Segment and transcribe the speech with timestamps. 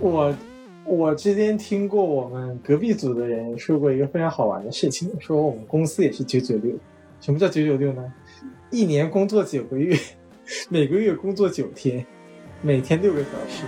[0.00, 0.34] 我
[0.86, 6.72] 我之前听过我们隔壁组的人说过一个非常好玩的事情，说我们公司也是九九六。
[7.20, 8.12] 什么叫九九六呢？
[8.70, 9.94] 一年工作九个月，
[10.70, 12.06] 每个月工作九天，
[12.62, 13.62] 每天六个小时。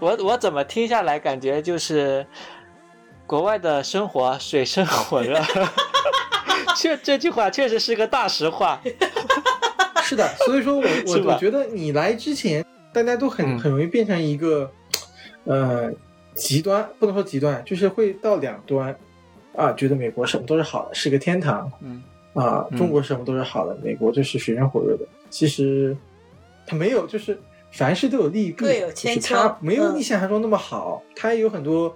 [0.00, 2.26] 我我怎么听下来感觉就是
[3.26, 5.38] 国外的生活水深火热，
[6.74, 8.80] 确这句话确实是个大实话。
[10.08, 14.70] 是的， 所以说我我我觉得你来之前，大家都很很容易变成一个
[15.44, 15.92] 呃
[16.34, 18.96] 极端，不能说极端，就是会到两端。
[19.54, 22.02] 啊，觉得美国什么都是好的，是个天堂，嗯。
[22.32, 25.04] 啊，中国什么都是好的，美国就是水深火热的。
[25.28, 25.96] 其实
[26.66, 27.38] 它没有，就是。
[27.70, 31.94] 凡事都有利弊，就是它没有你想象中那么好，它也有很多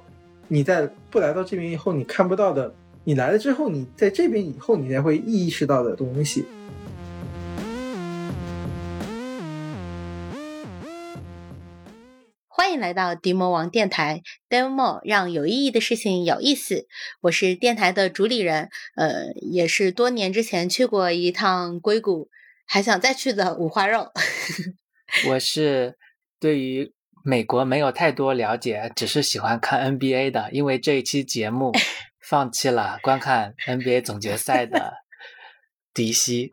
[0.48, 2.70] 你在不来到这边以后你看不到的，
[3.04, 6.44] 你来了之后你在这边以后你才会意识到的东西。
[12.62, 16.86] 欢迎来到迪魔王电台，Demo 让有意义的事情有意思。
[17.22, 22.30] 我是电台的主理人，呃，也是多年之前去过一趟硅谷，
[22.64, 24.12] 还想再去的五花肉。
[25.26, 25.98] 我是
[26.38, 26.92] 对于
[27.24, 30.48] 美国没有太多了解，只是喜欢看 NBA 的。
[30.52, 31.72] 因为这一期节目
[32.20, 35.01] 放弃了观看 NBA 总决赛的
[35.92, 36.52] 迪西。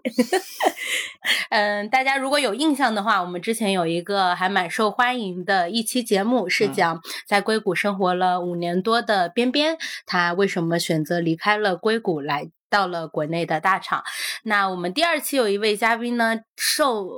[1.49, 12.49] 嗯，大家如果有印象的话，我们之前有一个还蛮受欢迎的一期节目，是讲在硅谷生活了五年多的边边，他为什么选择离开了硅谷来。
[12.71, 14.03] 到了国内的大厂，
[14.43, 17.09] 那我们第二期有一位嘉宾呢，受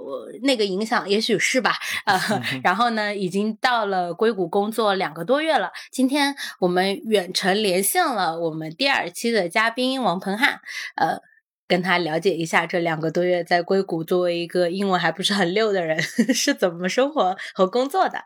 [0.43, 1.73] 那个影响，也许是吧，
[2.05, 2.17] 呃，
[2.63, 5.69] 然后呢，已经到了硅谷工作两个多月了。
[5.91, 10.61] 今天我们远程连线了我们第二期的嘉宾王鹏汉，
[10.95, 11.19] 呃，
[11.71, 16.01] 跟他了解一下这两个多月在硅谷作为一个英文还不是很溜的人
[16.35, 18.25] 是怎么生活和工作的。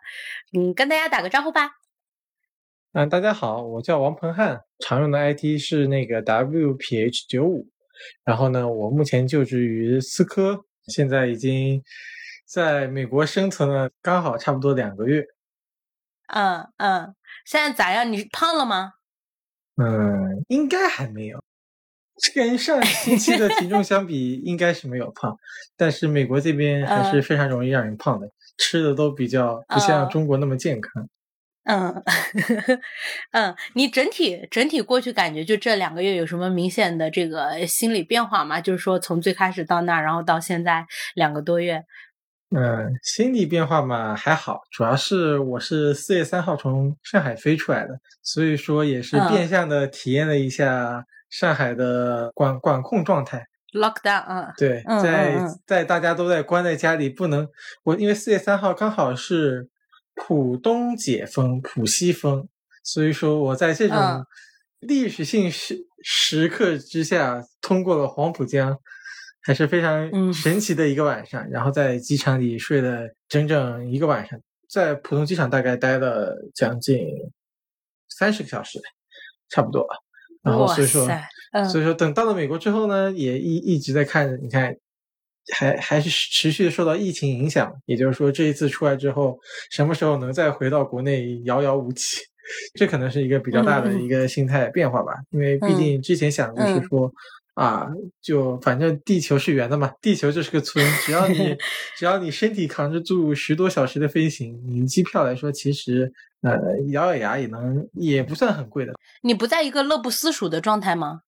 [0.57, 1.69] 嗯，跟大家打个招呼吧。
[2.93, 7.67] 嗯，大家好，我叫王鹏汉，常用的 ID 是那个 WPH 九五，
[8.23, 11.83] 然后呢，我目前就职于思科，现在已经
[12.47, 15.23] 在美国生存了刚好差不多两个月。
[16.33, 18.11] 嗯嗯，现在咋样？
[18.11, 18.93] 你胖了吗？
[19.77, 21.43] 嗯，应该还没有，
[22.33, 25.37] 跟上星期的体重相比，应该是没有胖，
[25.75, 31.09] 但是美国这边还是非常容易让人胖的，吃的都比较不像中国那么健康。
[31.65, 32.03] 嗯，
[33.33, 38.61] 嗯，你整体整体过去感觉就这两个月有什么明显的这个心理变化吗？
[38.61, 41.83] 就是说从最开始到那儿，然后到现在两个多月。
[42.55, 51.03] 嗯，心理变化嘛还好，主要是我是四月三号从上海飞出来的，所以说也是变相的体验了一下
[51.39, 53.47] 上海的管管控状态。
[53.73, 55.37] Lockdown，嗯，对，在
[55.67, 57.47] 在大家都在关在家里，不能
[57.83, 59.69] 我因为四月三号刚好是。
[60.17, 62.47] 浦东解封，浦西封，
[62.81, 64.25] 所以说我在这种
[64.79, 68.79] 历史性时时刻之下通过了黄浦江，
[69.41, 71.45] 还是非常神奇的一个晚上。
[71.49, 77.05] 然后在机场里睡了整整一个晚上，在浦东机场大概待了将近
[78.07, 78.79] 三十个小时，
[79.49, 79.85] 差不多。
[80.45, 81.05] 然后所以说，
[81.69, 84.73] 所以说等到了美国之后呢，也一一直在看，你看。
[85.53, 89.37] 还还是持续的受到疫情影响，也就是说，这一次出来之后，
[89.69, 92.17] 什么时候能再回到国内，遥遥无期。
[92.73, 95.13] 这可能是一个比较大的一个心态变化吧。
[95.29, 97.13] 因为毕竟之前想的是说，
[97.55, 97.87] 啊，
[98.21, 101.57] 就反正地球是圆的嘛，地球就是个村，只要你
[101.97, 106.11] 只要你身体扛得住十多小时的飞行，你机票来说，其实
[106.41, 106.51] 呃
[106.91, 108.93] 咬咬牙也能，也不算很贵的。
[109.23, 111.21] 你不在一个乐不思蜀的状态吗？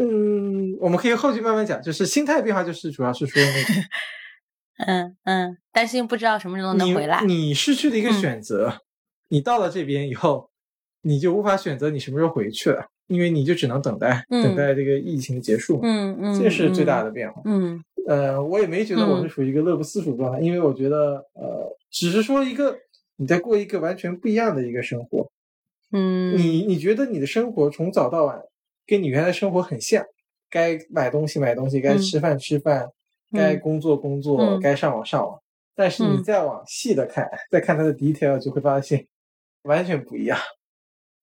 [0.00, 3.88] 嗯，我们可以后续慢慢讲，就是心态变化，就是主要是说那个，
[4.86, 7.24] 嗯嗯，担心不知道什么时候能回来。
[7.24, 8.82] 你失去了一个选择，
[9.28, 10.50] 你到了这边以后，
[11.00, 15.80] 你就无法选择你什么时候回去了，因为你就只能等待，等待这个疫情的结束。
[15.82, 17.42] 嗯嗯，这是最大的变化。
[17.44, 22.76] 嗯，呃，我也没觉得我是属于一个乐不思蜀状态，因为我觉得，呃，只是说一个
[23.16, 25.30] 你在过一个完全不一样的一个生活。
[25.92, 28.40] 嗯，你你觉得你的生活从早到晚？
[28.86, 30.04] 跟你原来生活很像，
[30.48, 32.88] 该买东西买东西，该吃饭吃饭，
[33.32, 35.40] 该工作工作，该上网上网。
[35.74, 39.06] 但是你再往细的看，再看它的 detail，就会发现
[39.64, 40.38] 完全不一样。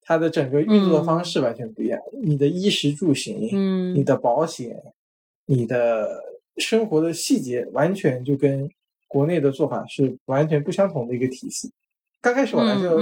[0.06, 2.00] 它的整个运作方式完全不一样。
[2.22, 4.82] 你的衣食住行，嗯，你的保险，
[5.46, 6.24] 你的
[6.58, 8.70] 生活的细节，完全就跟
[9.08, 11.72] 国内的做法是完全不相同的一个体系。
[12.22, 12.96] 刚开始我来就，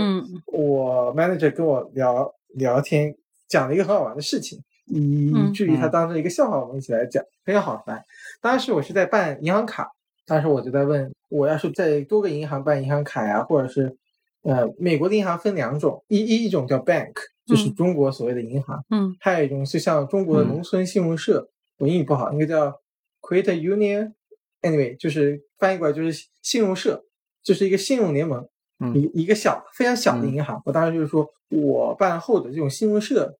[0.47, 3.15] 我 manager 跟我聊聊天。
[3.47, 8.01] 讲了一个很好玩的事情，以至于他当成一个笑话，我们一起来讲，非常好玩。
[8.39, 9.91] 当时我是在办银行卡，
[10.25, 13.93] 当时我就在问，我要是在多个银行办银行卡呀，或者是
[14.43, 17.13] 呃，美国的银行分两种，一一一种叫 bank，
[17.45, 22.81] 就是嗯中国所谓的银行，嗯还有一种就像中国的嗯农村信用社，我英语不好，应该叫
[23.21, 24.13] credit union。
[24.61, 27.03] Anyway，就是翻译过来就是信用社，
[27.43, 28.47] 就是一个信用联盟，
[28.79, 30.61] 嗯一一个小非常小的银行。
[30.65, 33.37] 我当时就是说我办后的这种信用社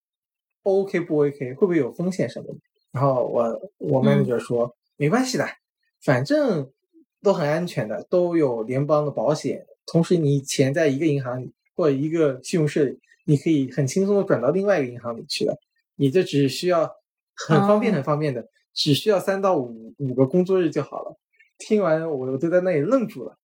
[0.63, 2.53] ，OK 不 OK，会不会有风险什么的？
[2.91, 5.45] 然后我我 manager 说、没关系的，
[6.01, 6.71] 反正
[7.21, 9.65] 都很安全的，都有联邦的保险。
[9.85, 15.57] 同时，你钱在一个银行里或者一个信用社里，你可以很轻松的转到另外一个银行里去了。
[15.95, 16.89] 你这只需要
[17.35, 21.17] 很方便哦很方便的，只需要三到五五个工作日就好了。
[21.57, 23.37] 听完我我就在那里愣住了，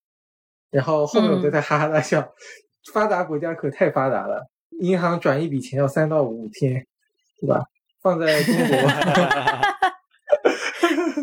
[0.71, 2.33] 然后后面我就在哈哈大笑。
[2.93, 4.49] 发达国家可太发达了，
[4.79, 6.87] 银行转一笔钱要三到五天，
[7.41, 7.65] 对吧？
[8.01, 8.65] 放在中国，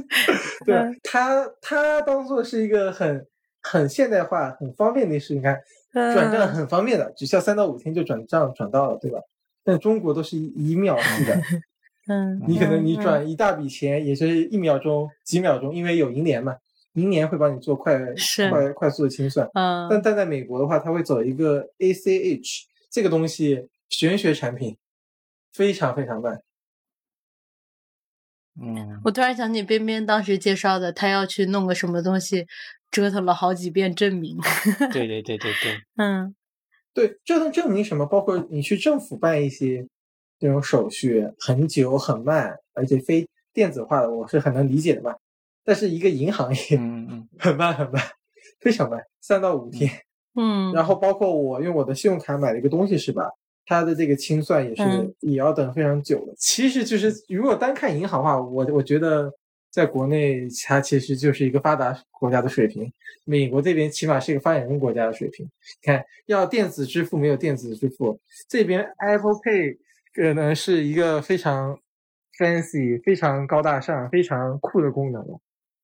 [0.66, 3.26] 对嗯它它当做是一个很
[3.64, 5.38] 很现代化、很方便的事情。
[5.38, 5.60] 你看，
[5.92, 9.18] 转账很方便的，只需要三到五天就转账转到了，对吧？
[9.64, 11.42] 但中国都是一一秒制的，
[12.06, 16.54] 嗯，你可能你嗯转一大笔钱也是一秒钟、几秒钟，因为有银联嘛，
[16.92, 19.48] 银联会帮你做快是快快速的清算。
[19.54, 24.76] 嗯但但在美国的话，它会走一个 ACH 这个东西，玄学产品
[25.52, 26.42] 非常非常慢。
[28.60, 32.46] 嗯，我突然想起边边当时介绍的，他要去弄个什么东西，
[32.94, 34.38] 折腾了好几遍证明。
[34.92, 36.32] 对对对对对，嗯
[36.94, 38.06] 对，这能证明什么？
[38.06, 39.84] 包括你去政府办一些
[40.38, 45.16] 这种手续，很久很慢，而且非电子化的，我是很能理解的嘛。
[45.64, 48.00] 但是一个银行业嗯嗯 很慢很慢，
[48.60, 49.90] 非常慢，三到五天。
[50.38, 53.28] 嗯，然后包括我用我的信用卡买了一个东西是吧？
[53.66, 56.34] 它的这个清算也是、嗯也要等非常久的。
[56.36, 59.32] 其实就是如果单看银行的话，我我觉得
[59.74, 62.92] 在国内它其实就是一个发达国家的水平，
[63.24, 65.44] 美国这边起码是一个发展中国家的水平。
[65.44, 65.50] 你
[65.82, 69.78] 看，要电子支付没有电子支付，这边 Apple Pay
[70.14, 71.76] 可能是一个非常
[72.38, 75.40] fancy、非常高大上、非常酷的功能了，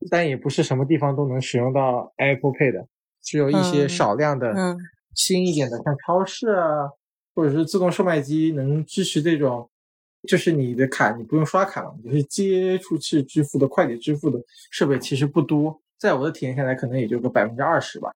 [0.08, 2.86] 但也不是什么地方都能使用到 Apple Pay 的，
[3.20, 4.52] 只有一些嗯少量的。
[4.52, 4.78] 嗯
[5.12, 6.88] 新一点的，像超市啊，
[7.34, 9.68] 或者是自动售卖机能支持这种，
[10.28, 14.38] 就是你的卡你不用刷卡了，你就是接触式支付的快捷支付的
[14.70, 18.12] 设备其实不多，在我的体验下来，可能也就个百分之二十吧。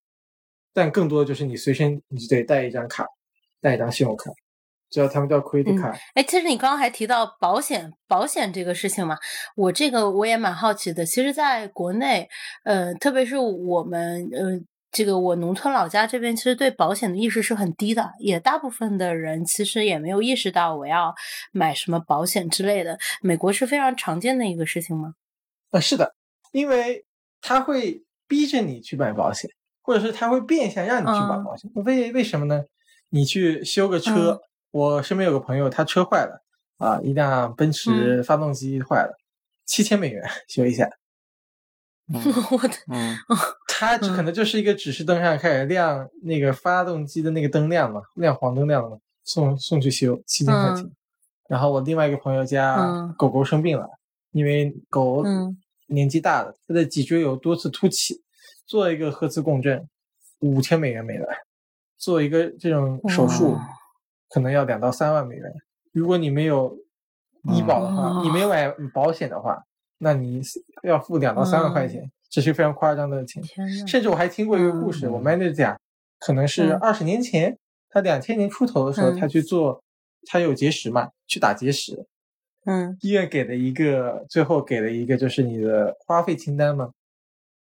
[0.72, 3.06] 但更多的就是你随身你就得带一张卡，
[3.60, 4.30] 带一张信用卡，
[4.90, 5.96] 只要他们叫 credit 嗯卡。
[6.14, 9.16] 哎，其实你刚刚还提到保险，保险这个事情嘛，
[9.56, 11.06] 我这个我也蛮好奇的。
[11.06, 12.28] 其实，在国内，
[12.64, 14.60] 呃，特别是我们，呃，
[14.94, 21.12] 这个我农村老家这边，其实对保险的意识是很低的，也大部分的人其实也没有意识到我要
[21.50, 22.96] 买什么保险之类的。
[23.20, 25.14] 美国是非常常见的一个事情吗？
[25.72, 26.14] 啊，是的，
[26.52, 27.04] 因为
[27.40, 29.50] 他会逼着你去买保险，
[29.82, 31.68] 或者是他会变相让你去买嗯保险。
[31.74, 32.62] 为为什么呢？
[33.10, 36.40] 你去修个车，嗯我身边有个朋友，他车坏了
[36.78, 39.12] 啊，一辆奔驰发动机坏了，
[39.66, 40.88] 七千美元 修一下，
[42.12, 42.20] 嗯
[42.52, 43.16] 我的，嗯
[43.68, 50.90] 他只可能就是一个指示灯上开始亮那个发动机的那个灯亮了，亮黄灯亮了，送送去修七千块钱。
[51.48, 53.88] 然后我另外一个朋友家嗯狗狗生病了，
[54.32, 55.56] 因为狗嗯
[55.86, 58.22] 年纪大了，它的脊椎有多次凸起，
[58.66, 59.88] 做一个核磁共振，
[60.40, 61.26] 五千美元没了。
[61.96, 63.68] 做一个这种手术哇，
[64.28, 65.50] 可能要两到三万美元。
[65.92, 66.76] 如果你没有
[67.54, 69.62] 医保的话，哦你没有买保险的话，
[70.04, 70.42] 那你
[70.82, 73.42] 要付两到三万块钱，这是非常夸张的钱。
[73.88, 75.12] 甚至我还听过一个故事，嗯。
[75.12, 75.80] 我 manager 讲，
[76.20, 76.78] 可能是嗯。
[76.78, 77.58] 二十年前，
[77.88, 79.16] 他两千年出头的时候，嗯。
[79.18, 79.82] 他去做，
[80.26, 82.04] 他有结石嘛，去打结石，
[82.66, 82.96] 嗯。
[83.00, 86.92] 医院给了一个，最后给了一个就是你的花费清单嘛，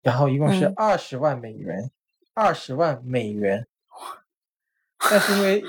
[0.01, 0.73] 然后一共是嗯。
[0.77, 1.91] 二十万美元，
[2.33, 3.67] 二十万美元。
[5.09, 5.63] 但是因为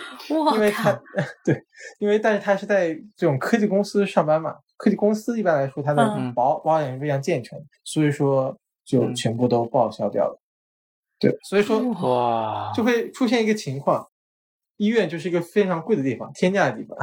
[0.55, 0.93] 因为他
[1.43, 1.65] 对，
[1.99, 10.37] 因为但是他是在这种科技公司上班嘛，科技公司一般来说它的嗯保保养是非常健全，所以说就嗯全部都报销掉了。
[11.21, 14.09] 对，所以说哇，就会出现一个情况，
[14.79, 16.99] 医院就是一个非常贵的地方，天价的地方，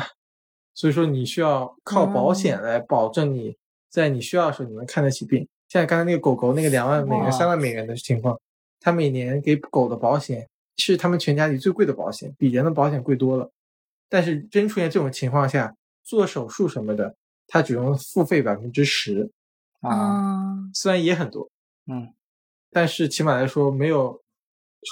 [0.73, 3.55] 所以说你需要靠保险来保证你
[3.89, 5.47] 在你需要的时候你能看得起病。
[5.69, 8.37] 像刚才那个狗狗那个两万美元、哇三万美元的情况，
[8.81, 10.45] 他每年给狗的保险
[10.75, 13.49] 是他们全家里最贵的保险，比人的保险贵多了。
[14.09, 17.15] 但是真出现这种情况下，做手术什么的，
[17.49, 19.29] 他只用付费百分之十，
[19.81, 21.49] 啊，啊，虽然也很多，
[21.91, 22.13] 嗯
[22.71, 24.21] 但是起码来说没有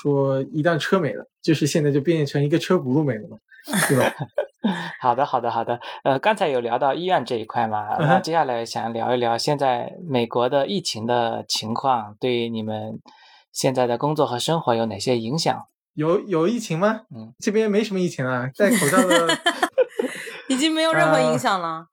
[0.01, 3.37] 说一辆车没了，就是现在就变成一个车轱辘没了嘛，
[3.87, 4.13] 对吧？
[4.99, 5.79] 好的，好的，好的。
[6.03, 12.99] 呃，刚才有聊到医院这一块嘛，那接下来想聊一聊现在美国的疫情的情况，对你们
[13.53, 15.67] 现在的工作和生活有哪些影响？
[15.93, 17.01] 有有疫情吗？
[17.15, 19.37] 嗯，这边没什么疫情啊，戴口罩的
[20.49, 21.67] 已经没有任何影响了。
[21.67, 21.87] 呃，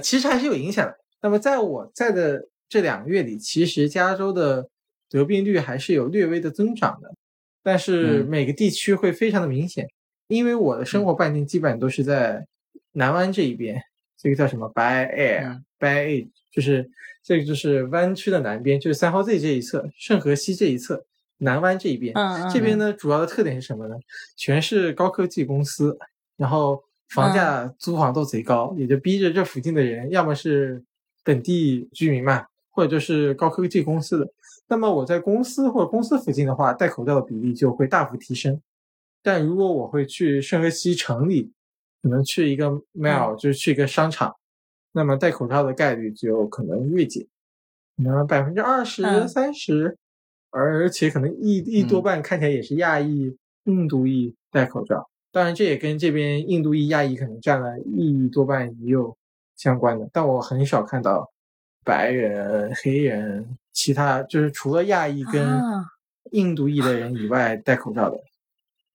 [0.00, 0.96] 其实还是有影响的。
[1.22, 4.68] 那么在我在的这两个月里，其实加州的
[5.08, 7.14] 得病率还是有略微的增长的，
[7.62, 9.88] 但是每个地区会非常的明显。
[10.28, 12.44] 因为我的生活半径基本都是在
[12.92, 13.80] 南湾这一边，
[14.18, 16.90] 这个叫什么 Air，Bay Air 就是
[17.22, 21.04] 这个就是湾区的南边，就是三号 Z 这一侧，圣荷西这一侧，
[21.38, 22.12] 南湾这一边。
[22.14, 22.50] 嗯嗯。
[22.52, 23.94] 这边呢，主要的特点是什么呢？
[24.36, 25.96] 全是高科技公司，
[26.36, 30.82] 然后房价租房都贼高，也就逼着这附近的人要么是
[31.22, 34.28] 本地居民嘛，或者就是高科技公司的。
[34.68, 38.60] 那么我在公司或者公司附近的话，戴口罩的比例就会大幅提升。
[39.22, 41.52] 但如果我会去圣何西城里，
[42.02, 44.34] 可能去一个 mall，就是去一个商场，
[44.92, 47.26] 那么戴口罩的概率就可能锐减，
[47.96, 49.96] 可能百分之二十三十，
[50.50, 55.08] 而且可能一一多半看起来也是亚裔、印度裔戴口罩。
[55.32, 59.16] 当然，这也跟这边印度裔、亚裔可能占了一多半也有
[59.54, 60.08] 相关的。
[60.12, 61.30] 但我很少看到
[61.84, 65.60] 白人、黑人、其他就是除了亚裔跟
[66.32, 68.18] 印度裔的人以外戴口罩的。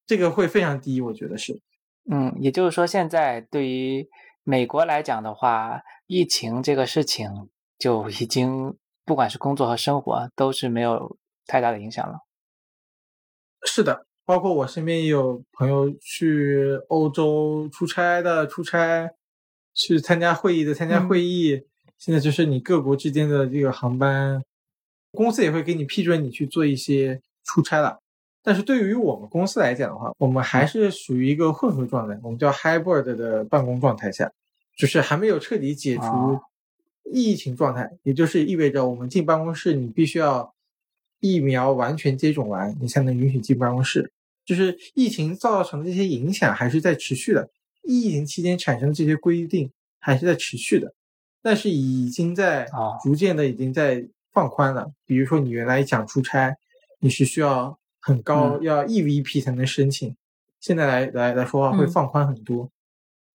[0.07, 1.61] 这个会非常低，我觉得是。
[2.09, 4.09] 嗯，也就是说，现在对于
[4.43, 12.19] 美国来讲的话，疫情这个事情就已经不管是工作和生活都是没有太大的影响了。
[13.63, 19.11] 是的，包括我身边也有朋友去欧洲出差的出差，
[19.73, 21.63] 去参加会议的参加会议。
[21.97, 24.41] 现在就是你各国之间的这个航班，
[25.11, 27.99] 公司也会给你批准你去做一些出差了。
[28.41, 34.31] 但是对于我们公司来讲的话，我们还是属于一个混合状态，我们叫 hybrid 的办公状态下，
[34.77, 36.39] 就是还没有彻底解除
[37.11, 40.53] 疫情状态，也就是意味着我们进办公室，你必须要
[41.19, 44.09] 疫苗完全接种完，你才能允许进办公室。
[44.51, 47.49] 就是疫情造成的这些影响还是在持续的，
[47.83, 50.93] 疫情期间产生的这些规定还是在持续的，
[51.41, 52.67] 但是已经在
[53.01, 54.91] 逐渐的已经在放宽了。
[55.05, 56.55] 比如说你原来想出差，
[56.99, 57.77] 你是需要。
[58.03, 60.15] 很高，要 EVP 才能申请。
[60.59, 62.67] 现在来来来说话会放宽很多。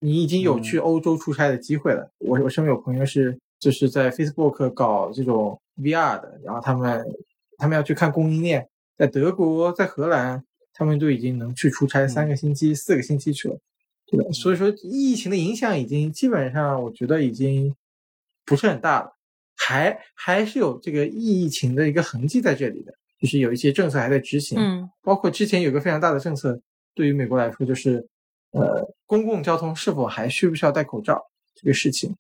[0.00, 2.11] 你已经有去欧洲出差的机会了。
[2.18, 7.00] 我我身边有朋友是就是在 Facebook 搞这种 VR 的，然后他们
[7.56, 8.68] 他们要去看供应链，
[8.99, 10.42] 在德国、在荷兰，
[10.76, 13.59] 他们都已经能去出差三个星期、四个星期去了。
[14.06, 17.75] 对的，所以说疫情的影响已经基本上，我觉得已经
[18.45, 19.12] 不是很大了，
[19.56, 22.92] 还还是有这个疫情的一个痕迹在这里的。
[23.18, 26.61] 就是有一些政策还在执行，嗯，包括之前有个非常大的政策，
[26.95, 28.06] 对于美国来说就是，
[28.50, 31.18] 呃，公共交通是否还需不需要戴口罩
[31.54, 32.14] 这个事情。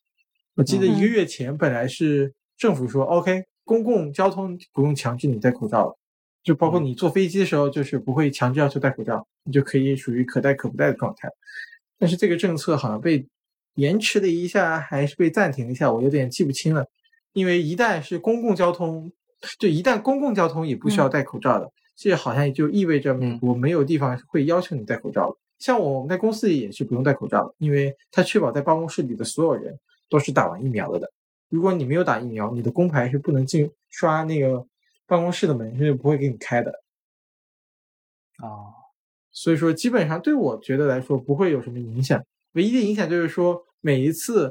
[0.54, 5.98] 我记得一个月前本来是政府说，OK，公共交通不用强制你戴口罩了，
[6.46, 11.28] 就包括你坐飞机的时候，就是不会强制要求戴口罩，你就可以属于可戴可不戴的状态。
[11.98, 13.26] 但是这个政策好像被
[13.74, 16.86] 延迟了一下，还是被暂停了一下，我有点记不清了。
[17.32, 19.10] 因为一旦是公共交通，
[19.58, 25.36] 就一旦公共交通也不需要戴口罩的，这好像也就意味着美国没有地方会要求你戴口罩了。
[25.58, 29.76] 像我们在公司里也是不用戴口罩的，因为它确保在办公室里的所有人
[30.08, 31.10] 都是打完疫苗了的。
[31.48, 34.64] 如果你没有打疫苗，你的工牌是不能进刷那个
[35.06, 36.70] 办公室的门，是不会给你开的。
[38.38, 38.74] 啊，
[39.32, 42.22] 所以说基本上对我觉得来说不会有什么影响，
[42.52, 44.50] 唯一的影响就是说每一次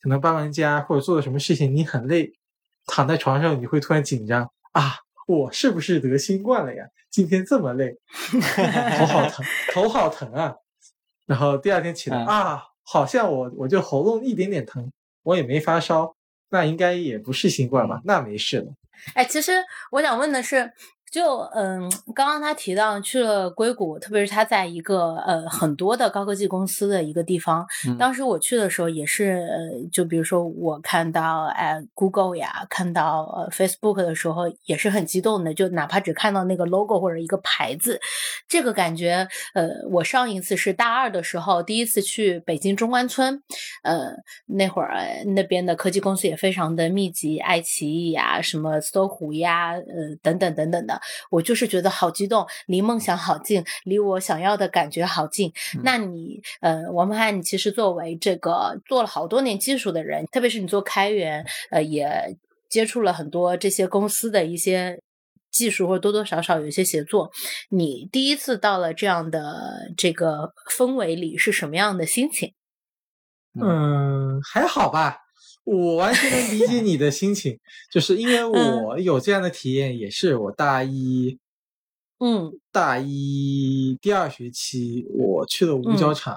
[0.00, 2.32] 可能搬完家或者做了什么事情，你很累。
[2.86, 4.96] 躺在床上，你会突然紧张啊！
[5.28, 6.84] 我是不是得新冠了呀？
[7.08, 7.94] 今天这么累，
[8.98, 10.56] 头好疼，头好疼啊！
[11.26, 14.90] 然后第二天起来啊，好像我我就喉咙一点点疼，
[15.22, 16.16] 我也没发烧，
[16.48, 18.00] 那应该也不是新冠吧？
[18.04, 18.72] 那没事了。
[19.14, 19.52] 哎，其实
[19.92, 20.72] 我想问的是。
[21.10, 27.66] 就嗯，刚刚他提到去了硅谷，特别是他在一个呃很多的高科技公司的一个地方。
[27.98, 35.52] 当时我去的时候也是，呃，就比如说我看到哎 Google 呀，看到呃 Facebook 的时候也是很激动的。
[35.52, 38.00] 就哪怕只看到那个 logo 或者一个牌子，
[38.46, 43.42] 这个感觉，呃，我上一次是大二的时候第一次去北京中关村，
[43.82, 44.12] 呃，
[44.46, 50.99] 那会儿那边的科技公司也非常的密集，爱奇艺呀，什么搜狐呀，呃，等等等等的。
[51.30, 55.52] 我就是觉得好激动，离梦想好近，离我想要的感觉好近。
[55.82, 62.36] 那你，呃，王鹏汉，你其实作为这个做了好多年技术的人，特别是你做开源，呃，也
[62.68, 65.00] 接触了很多这些公司的一些
[65.50, 67.30] 技术或者多多少少有一些协作。
[67.70, 72.54] 你第一次到了这样的这个氛围里是什么样的心情？
[73.60, 75.19] 嗯，还好吧。
[75.64, 77.58] 我完全能理解你的心情，
[77.92, 81.38] 就是因为 我有这样的体验，也是我大一，
[82.18, 86.36] 嗯，大一第二学期我去了五角场，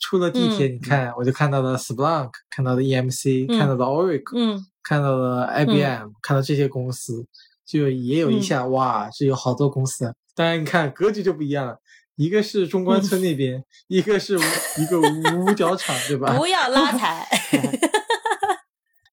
[0.00, 0.78] 出了地铁，你。
[0.78, 7.26] 看我就看到了 Splunk，看到了 EMC，看到了 Oracle，嗯，看到了 IBM，看到这些公司，
[7.64, 10.14] 就也有一下哇，这有好多公司。
[10.34, 11.78] 当然，你看格局就不一样了，
[12.16, 15.00] 一个是中关村那边，一个是一个
[15.36, 16.36] 五角场，对吧？
[16.36, 17.28] 不要拉踩。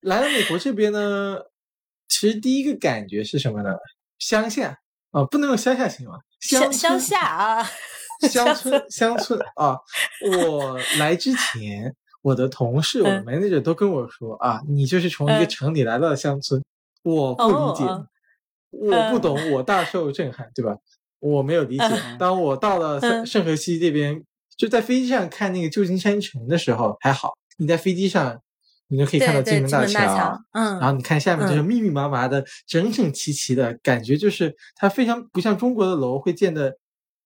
[0.06, 1.40] 来了美国这边呢，
[2.08, 3.72] 其实第一个感觉是什么呢？
[4.20, 7.68] 乡下啊，不能用乡下形容，乡乡下啊，
[8.30, 9.80] 乡村乡村啊。
[10.32, 16.64] 我来之前，我的同事、我的 manager 都跟我说啊，你就是从一个城里来到了乡村，
[17.02, 17.84] 我不理解，
[18.70, 20.78] 我不懂，我大受震撼，对吧？
[21.18, 22.02] 我没有理解。
[22.20, 24.24] 当我到了圣圣河西这边，
[24.56, 28.40] 就在飞机上看那个旧金山城的时候还好，你在飞机上。
[28.88, 36.78] 你就可以看到金门大桥，嗯，然后你看下面就是密密麻麻的、整整齐齐的感觉，就是它非常不像中国的楼会建的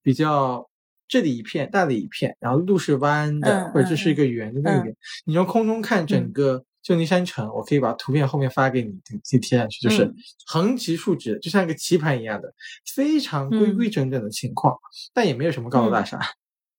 [0.01, 0.69] 比较
[1.07, 4.95] 这里一片、那里一片，然后路是弯的，或者这是一个圆的那边。
[5.25, 6.31] 你从空中看整。
[6.31, 10.11] 个旧金山城，我可以把图片后面发给你，可以贴上去，就是
[10.47, 12.51] 横直竖直，就像一个棋盘一样的，
[12.95, 14.73] 非常规规整整的情况，
[15.13, 16.17] 但也没有什么高楼大厦。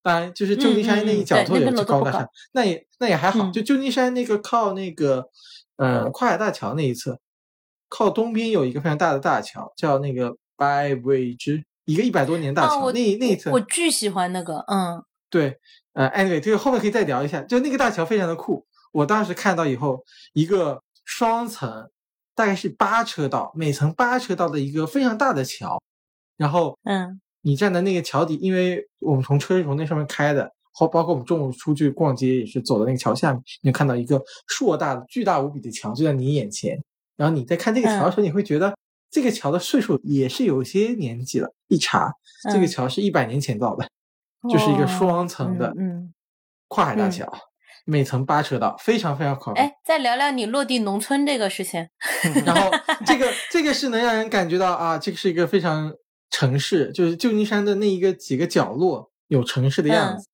[0.02, 3.50] 当然，就是旧金山那一角头有是高大上，那也那也还好。
[3.50, 5.28] 就旧金山那个靠那个
[5.76, 7.18] 呃跨海大桥那一侧，
[7.88, 12.90] 靠东边有一个非常大的大桥，叫那个 By Bridge，一个一百多年大桥。
[12.92, 15.58] 那那一侧我巨喜欢那个，嗯，对，
[15.92, 17.42] 呃，anyway，这个后面可以再聊一下。
[17.42, 20.02] 就那个大桥非常的酷，我当时看到以后，
[20.32, 21.90] 一个双层，
[22.34, 25.82] 大概是八车道，每层八车道的一个非常大的桥，
[26.38, 27.20] 然后嗯。
[27.42, 36.78] 你站在那个桥底，因为我们从车是从那上面开的，或包括我们中午出去逛街也是走到那个桥下面，你就看到一个硕大的、巨大无比的桥就在你眼前。
[37.16, 38.74] 然后你在看这个桥的时候，你会觉得
[39.10, 41.50] 这个桥的岁数也是有些年纪了。
[41.68, 42.12] 一查，
[42.52, 43.88] 这个桥是一百年前造的，
[44.50, 45.74] 就是一个双层的
[46.68, 47.26] 跨海大桥，
[47.84, 49.56] 每层八车道，非常非常宽。
[49.56, 51.88] 哎，再聊聊你落地农村这个事情。
[52.44, 52.70] 然后
[53.06, 55.90] 这个这个是能让人感觉到啊，这个是一个非常。
[56.30, 60.26] 城市就是旧金山的那一个几个角落有城市的样子，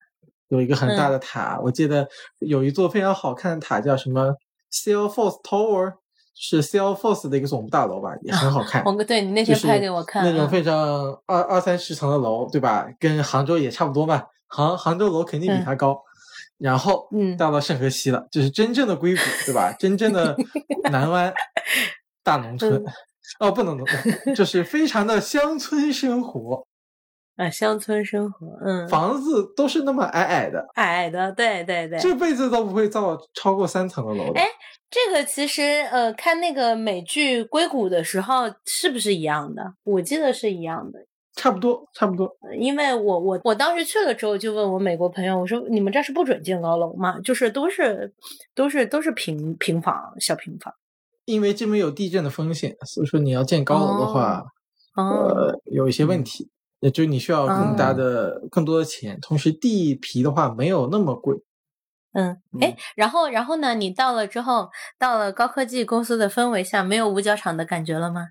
[0.48, 1.58] 有一个很大的塔。
[1.62, 2.06] 我记得
[2.38, 4.34] 有一座非常好看的塔，叫什么
[4.70, 5.94] Salesforce Tower，
[6.34, 8.82] 是 Salesforce 的一个总部大楼吧，也很好 看。
[8.84, 12.86] 我对你那天拍给我看，那种非常二二三十层的楼，对吧？
[13.00, 14.26] 跟杭州也差不多吧。
[14.48, 15.98] 杭杭州楼肯定比它高。
[16.58, 19.72] 然后，嗯，到了圣河西了，就是真正的硅谷，对吧？
[19.78, 20.34] 真正的
[20.90, 21.32] 南湾
[22.22, 22.82] 大农村。
[23.40, 26.66] 哦，不能，能，就是非常的乡村生活
[27.36, 34.32] 啊，乡村生活，嗯，房子都是那么矮矮的，矮矮的，对对对，这辈子都不会造超过三层的楼。
[34.34, 34.46] 哎，
[34.88, 39.74] 这个其实呃，看那个美剧《硅谷》的时候是不是一样的？
[39.84, 40.98] 我记得是一样的，
[41.34, 42.34] 差不多，差不多。
[42.58, 47.20] 因为我我我当时去了之后，就问我美国朋友，我说你们这是不准建高楼吗？
[47.20, 48.14] 就是都是
[48.54, 50.72] 都是都是平平房，小平房。
[51.26, 54.42] 因为这边有地震的风险，所以说你要建高楼的话，
[54.96, 56.48] 呃，有一些问题，
[56.80, 59.18] 也就你需要更大的、更多的钱。
[59.20, 61.36] 同时，地皮的话没有那么贵。
[62.12, 63.74] 嗯，哎，然后，然后呢？
[63.74, 68.28] 你到了之后，到了高科技公司的氛围下，没有五角场的感觉了吗？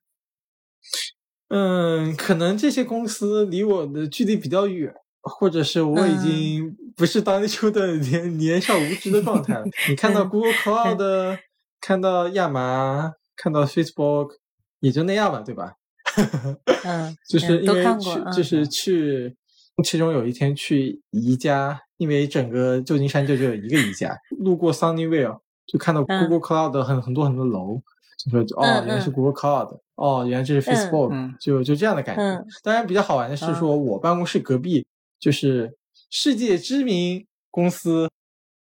[1.49, 9.65] 嗯，可能这些公司离我的距离比较远，或者是我已经不是当 初的年年少无知的状态了。
[9.89, 11.37] 你看到 Google Cloud。
[11.85, 14.37] 看到亚麻，看到 Facebook，
[14.79, 15.75] 也就那样吧，对吧？
[16.83, 19.35] 嗯，就是因为去，就是去，
[19.83, 27.79] 其中有一天去宜家，因为整个旧金山就只有一个宜家，路过 Sunnyvale，就看到 Google Cloud 很很多很多楼，
[28.17, 32.43] 就说哦，原来是 Google Cloud，哦，原来这是 Facebook，就就这样的感觉。
[32.63, 34.87] 当然比较好玩的是，说我办公室隔壁
[35.19, 35.77] 就是
[36.09, 38.09] 世界知名公司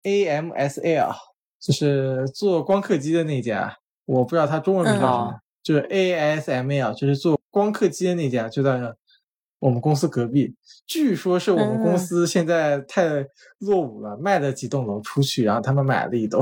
[0.02, 1.14] AMSL。
[1.66, 8.80] 就是做光刻机的那家，我不知道它中文名叫什么，就是 ASML，就是做光刻机的那家，就在
[9.58, 10.54] 我们公司隔壁。
[10.86, 13.26] 据说是我们公司现在太
[13.58, 16.40] 落伍了，卖了几栋楼出去，然后他们买了一栋。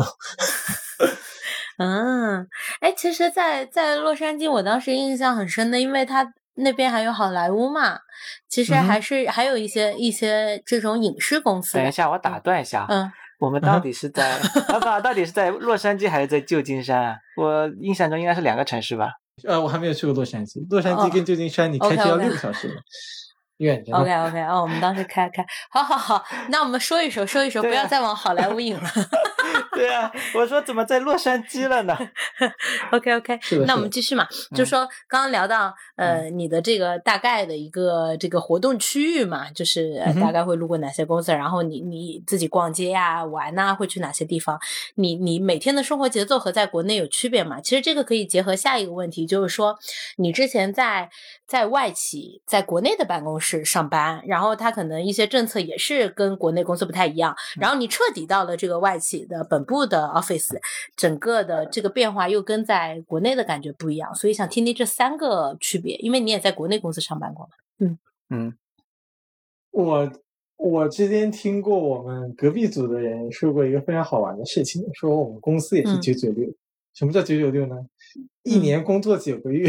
[1.79, 2.47] 嗯，
[2.81, 8.01] 哎，其实，在在洛杉矶，我当时印象很深的，因为它那边还有好莱坞嘛，
[8.49, 11.79] 其实还是还有一些一些这种影视公司。
[11.79, 12.85] 等一下，我打断一下。
[12.91, 13.11] 嗯。
[13.45, 14.31] 我们到底是在，
[14.69, 17.17] 啊不，到底是在洛杉矶还是在旧金山啊？
[17.37, 19.11] 我印象中应该是两个城市吧。
[19.47, 22.75] 呃，我还没有去过洛杉矶，洛杉矶哦跟旧金山你开车要六个小时呢，
[23.59, 23.99] 远着呢。
[23.99, 28.83] OK OK，哦，我们当时开开，好好好，那我们说一说，说一说，不要再往好莱坞引了。
[29.77, 31.97] 对啊，我说怎么在洛杉矶了呢？
[32.93, 44.59] OK OK，是是那我们继续嘛，就嗯说刚刚聊到呃你的这个大概的一个这个活动区域嘛，就是大概会路过哪些公司，然后你你自己逛街呀、玩呐、会去哪些地方？
[44.95, 47.61] 你你每天的生活节奏和在国内有区别吗？
[47.61, 49.79] 其实这个可以结合下一个问题，就是说
[50.17, 51.11] 你之前在
[51.47, 60.59] 在外企在国内的办公室上班，然后他可能一些政策也是跟国内公司不太一样，然后你彻底到了这个外企的本部的 office，
[60.97, 67.53] 整个的这个变化又跟在国内的感觉不一样，所以想听听这三个区别，因为你也在国内公司上班过嘛。
[68.31, 68.57] 嗯，
[69.71, 70.11] 我
[70.57, 76.49] 我之前听过我们隔壁组的人说过一个非常好玩的事情，说我们公司也是嗯九九六。
[76.95, 77.77] 什么叫九九六呢？
[78.45, 79.69] 一嗯年工作九个月，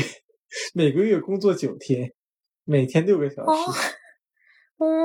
[0.73, 2.13] 每个月工作九天，
[2.63, 3.95] 每天六个小哦时。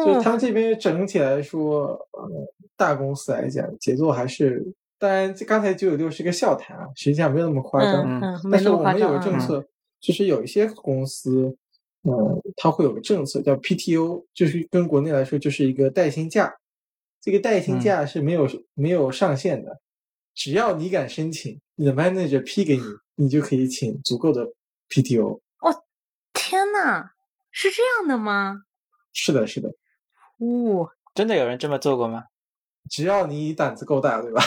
[0.05, 8.03] 就他们这边整体来说，呃，大公司来讲节奏还是，当然这刚才九九六是个笑谈啊，实际上没有那么夸张。
[8.05, 8.69] 嗯嗯，但是。
[8.69, 9.65] 我们有个政嗯策，
[10.01, 11.57] 就是有一些公司，
[12.03, 16.53] 呃，它会有个政策叫 PTO，就是跟国内来说就是一个带薪假。
[17.21, 19.81] 这个带薪嗯假是没有、没有上限的，
[20.35, 22.83] 只要你敢申请，你的 manager 批给你，
[23.15, 24.51] 你就可以请足够的
[24.91, 25.41] PTO。
[25.61, 25.85] 哦
[26.33, 27.11] 天呐，
[27.51, 28.63] 是这样的吗？
[29.13, 29.69] 是的，是的，
[30.39, 32.25] 哦，真的有人这么做过吗？
[32.89, 34.43] 只要你胆子够大，对吧？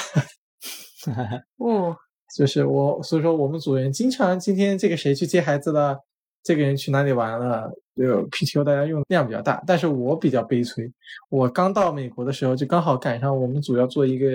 [1.58, 1.96] 哦，
[2.36, 6.00] 就是我，所以说我们组员经常今天这个谁去接孩子了，
[6.42, 9.64] 这个人去哪里玩了，就 PTO 大家用量比较大。
[9.68, 10.92] 但是我比较悲催，
[11.30, 14.28] 我刚到美国的时候就刚好赶上我们组要做一个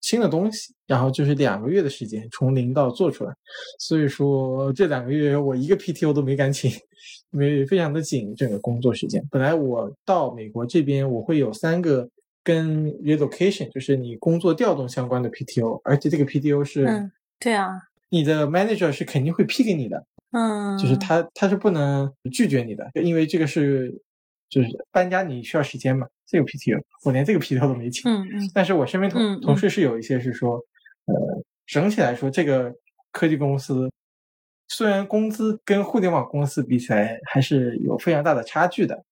[0.00, 3.32] 新的东西，然后就是两个月的时间从零到做出来，
[3.78, 6.70] 所以说这两个月我一个 PTO 都没敢请，
[7.32, 9.22] 因为非常的紧整个工作时间。
[9.30, 12.08] 本来我到美国这边我会有三个。
[12.42, 17.68] 跟 relocation 就是你工作调动相关的 PTO，而且这个 PTO 是嗯，对啊，
[18.08, 23.94] 你的 manager 是肯定会批给你的，嗯，就是他他是不能拒绝你的，因为这个是
[24.50, 30.56] 就是搬家你需要时间嘛，这个 PTO 我连这个 PTO 都没请，嗯嗯但是我身边同同事是有一些是说，
[31.06, 31.14] 呃，
[31.66, 32.74] 整体来说这个
[33.12, 33.90] 科技公司
[34.68, 39.04] 虽然工资跟互联网公司比起来还是有非常大的差距的，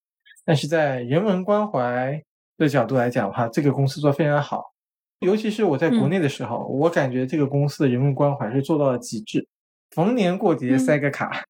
[0.45, 2.21] 但是在人文关怀
[2.57, 4.73] 的角度来讲的话，这个公司做得非常好。
[5.19, 9.45] 尤其是我在国嗯内的时候，我感觉这个公司的人文关怀是做到了极致，
[9.91, 11.43] 逢年过节嗯塞个卡，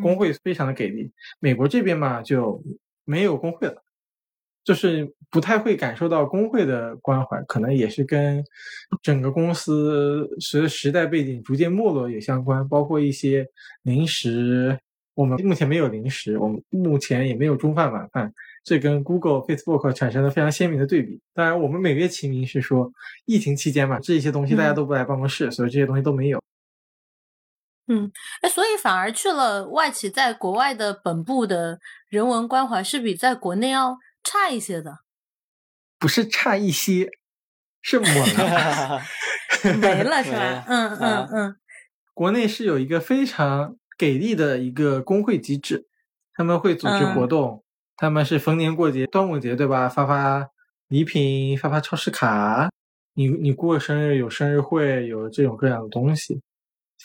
[0.00, 1.10] 工会非常的给力。
[1.40, 2.62] 美国这边嘛就
[3.04, 3.82] 没有工会了，
[4.64, 8.44] 就是不太会感受到工会的关怀，可能也是跟
[9.02, 13.46] 整个公司随着时代背景逐渐没落也相关，包括一些
[13.82, 14.78] 零食。
[15.16, 18.32] 我们目前没有零食，我们目前也没有中饭晚饭，
[18.64, 21.20] 这跟 Google、Facebook 产生了非常鲜明的对比。
[21.32, 22.92] 当然，我们每月齐名是说，
[23.24, 26.43] 疫情期间嘛，这些东西大家嗯都不来办公室，所以这些东西都没有。
[28.40, 35.00] 哎，所以反而去了外企，在国外的本部的人文关怀是比在国内要差一些的，
[35.98, 37.10] 不是差一些，
[37.82, 39.02] 是抹了。
[39.80, 40.64] 没了是吧？
[40.66, 41.56] 嗯嗯啊嗯
[42.12, 45.86] 国内是有一个非常给力的一个工会机制，
[46.34, 47.64] 他们会组织活动，
[47.96, 49.88] 他们是逢年过节，端午节对吧？
[49.88, 50.48] 发发
[50.88, 52.70] 礼品，发发超市卡，
[53.14, 56.40] 你你过生日有生日会，有这种各样的东西。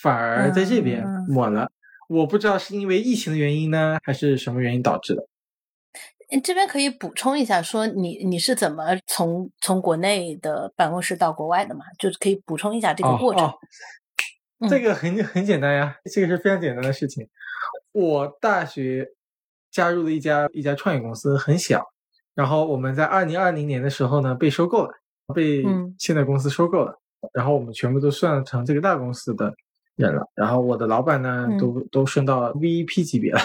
[0.01, 1.69] 反而在这边抹了，
[2.07, 5.27] 我不知道是因为疫情的原因呢，还是什么原因导致的。
[6.29, 11.85] 诶这边可以补充一下，说你你是怎么从从国内的办公室到国外的嘛？
[11.97, 13.43] 就是可以补充一下这个过程。
[13.43, 13.53] 哦
[14.59, 17.27] 哦、这个很很简单呀，这个是非常简单的事情。
[17.91, 19.07] 我大学
[19.71, 21.83] 加入了一家一家创业公司，很小。
[22.35, 24.91] 然后我们在二零二零年的时候呢，被收购了，
[25.33, 26.99] 被嗯现在公司收购了。
[27.33, 29.53] 然后我们全部都算成这个大公司的
[30.05, 30.23] 人了。
[30.35, 33.39] 然后我的老板呢，嗯都都升到 VP 级别了。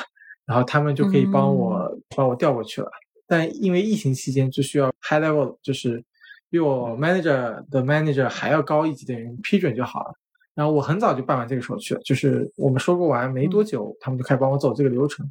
[0.47, 2.91] 然后他们就可以帮我、把我调过去了。
[3.27, 6.05] 但因为疫情期间，就需要 high level，就是
[6.51, 10.15] 比我 manager 的 manager 还要高一级的人批准就好了。
[10.55, 15.29] 然后我很早就办完这个手续了，就是我们收购完没多久，他们就开始帮我走这个流程。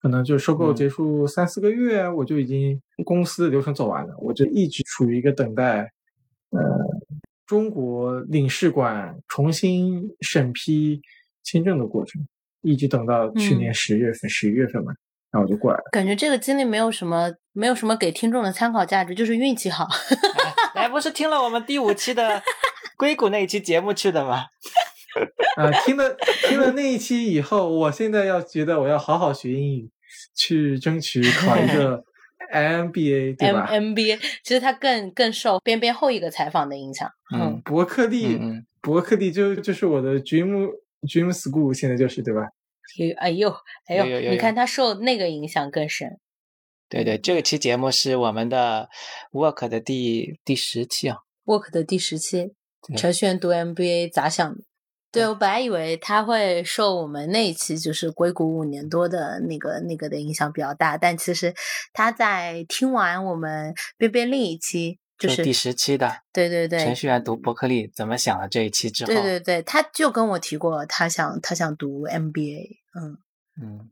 [0.00, 5.90] 可能就收购结束三四个月，我就已经公司的流程走完了，我就一直处于一个等待，
[6.50, 6.60] 呃，
[7.50, 11.00] 中国领事馆重新审批
[11.42, 12.24] 签证的过程，
[12.62, 14.92] 一直等到去年十月份、十一、月份嘛，
[15.32, 15.82] 然后我就过来了。
[15.90, 19.88] 感觉这个经历没有什么没有什么给听众的参考价值，就是运气好。
[20.74, 22.40] 哎，不是听了我们第五期的
[22.96, 24.44] 硅谷那一期节目去的吗？
[25.58, 29.90] 啊，听了听了那一期以后，我现在要觉得我要好好学英语，
[30.36, 32.04] 去争取考一个
[32.50, 37.10] MBA，对 M 吧？MBA 其实他更更受边边后一个采访的影响。
[37.34, 40.68] 嗯伯克利，嗯嗯伯克利就就是我的 dream
[41.02, 42.42] dream school，现在就是对吧？
[42.96, 43.54] 有哎呦
[43.86, 46.18] 哎呦，你看他受那个影响更深。
[46.88, 48.88] 对对，这期节目是我们的
[49.30, 51.18] Work 的第第十期啊。
[51.44, 52.52] Work 的第十期，
[52.86, 54.64] 对程序员读 MBA 咋想的？
[55.12, 61.54] 对我本来以为他会受我们那一期就是硅谷五年多的那个那个的影响比较大，但其实
[61.92, 73.18] 他在听完我们边边另一期，就是第十期的对对对程序员读伯克利怎么想的这一期之后，对对对，他就跟我提过，他想他想读 MBA，嗯
[73.60, 73.90] 嗯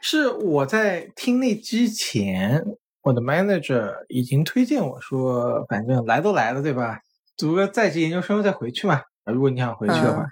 [0.00, 2.64] 是我在听那之前，
[3.02, 7.00] 我的 manager 已经推荐我说，反正来都来了，对吧？
[7.36, 9.02] 读个在职研究生再回去嘛。
[9.24, 10.30] 如果你想回去的话，嗯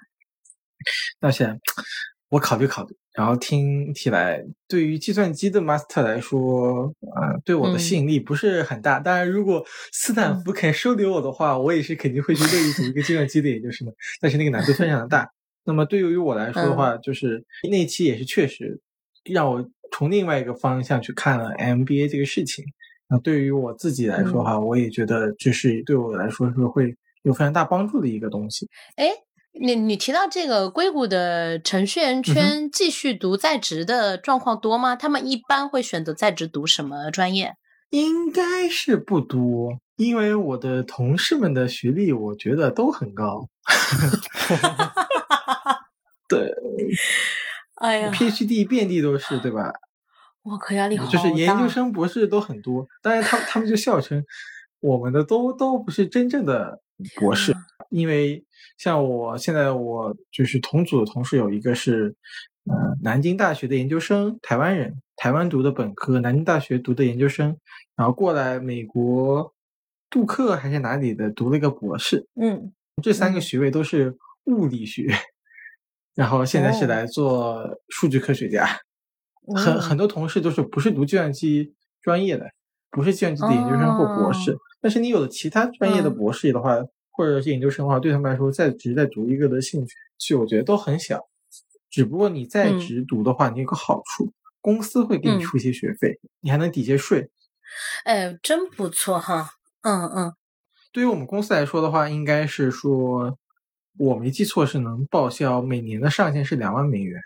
[1.19, 1.59] 但是
[2.29, 9.01] 我考虑考虑，然后听起来对于计算机的 master 来说，啊、对我的吸引力不是很大。
[9.01, 13.93] 当然，如果斯坦福肯收留我的话，我也是肯定会去乐意读一个计算机的研究生的。
[14.21, 15.29] 但是那个难度非常的大。
[15.65, 18.81] 那么对于我来说的话，就是那一期也是确实
[19.25, 22.65] 让我从另外一个方向去看了 MBA 这个事情。
[23.09, 28.69] 那对于我自己来说的话，我也觉得这是对我来说是会有非常大帮助的一个东西。
[28.95, 29.09] 哎，
[29.53, 34.95] 你你提到这个硅谷的程序员圈继续读在职的状况多吗？
[34.95, 37.57] 他们一般会选择在职读什么专业？
[37.91, 43.49] 应该是不多，因为我的同事们的学历我觉得都很高。
[46.29, 46.55] 对
[47.83, 49.73] 哎呀，，PhD 遍地都是，对吧？
[50.43, 51.11] 我可压力好大。
[51.11, 54.25] 就是研究生、博士都很多，但是他他们就笑称
[54.79, 56.81] 我们的都都不是真正的
[57.17, 57.55] 博士，
[57.89, 58.45] 因为
[58.79, 62.15] 像我现在我就是同组的同事有一个是
[62.65, 67.57] 呃南京大学的研究生，台湾人，台湾读的本科，南京大学读的研究生，
[67.97, 69.53] 然后过来美国
[70.09, 73.41] 杜克还是哪里的读了一个博士，嗯这三个嗯。
[73.41, 75.09] 学位都是物理学，
[76.15, 76.89] 然后现在是哦。
[76.89, 78.67] 来做数据科学家。
[79.57, 79.81] 很嗯。
[79.81, 82.51] 很多同事都是不是读计算机专业的，
[82.91, 86.77] 不是计算机的研究生或博士，但是你有了其他专业的博士的话，
[87.11, 91.29] 或者是研究生的话，对他们来说在职再读一个的兴趣，其实我觉得都很小。
[91.91, 97.29] 只不过你在嗯职读的话，你有个好处，公司会给你嗯出一些学费，你还能抵些税。
[98.05, 99.51] 哎，真不错哈。
[99.83, 100.35] 嗯嗯
[100.93, 103.39] 对于我们公司来说的话，应该是说，
[103.99, 107.21] 我没记错是能报销每年的上限是两万美元。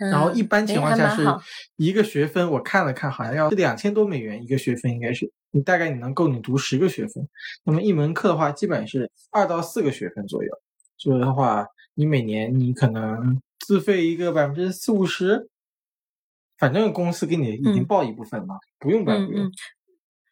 [0.00, 1.24] 嗯，然后一般情况下是
[1.76, 7.28] 一个学分，我看了看，好像要两千多美元一个学分，应该是你大概你能够你读十个学分。
[7.64, 10.50] 那么一门课的话，基本是二到四个学分左右。
[10.96, 15.48] 所以的话，你每年你可能自费一个百分之四五十，
[16.58, 19.46] 反正公司给你已经嗯报一部分嘛，不用管不用。
[19.46, 19.52] 嗯嗯。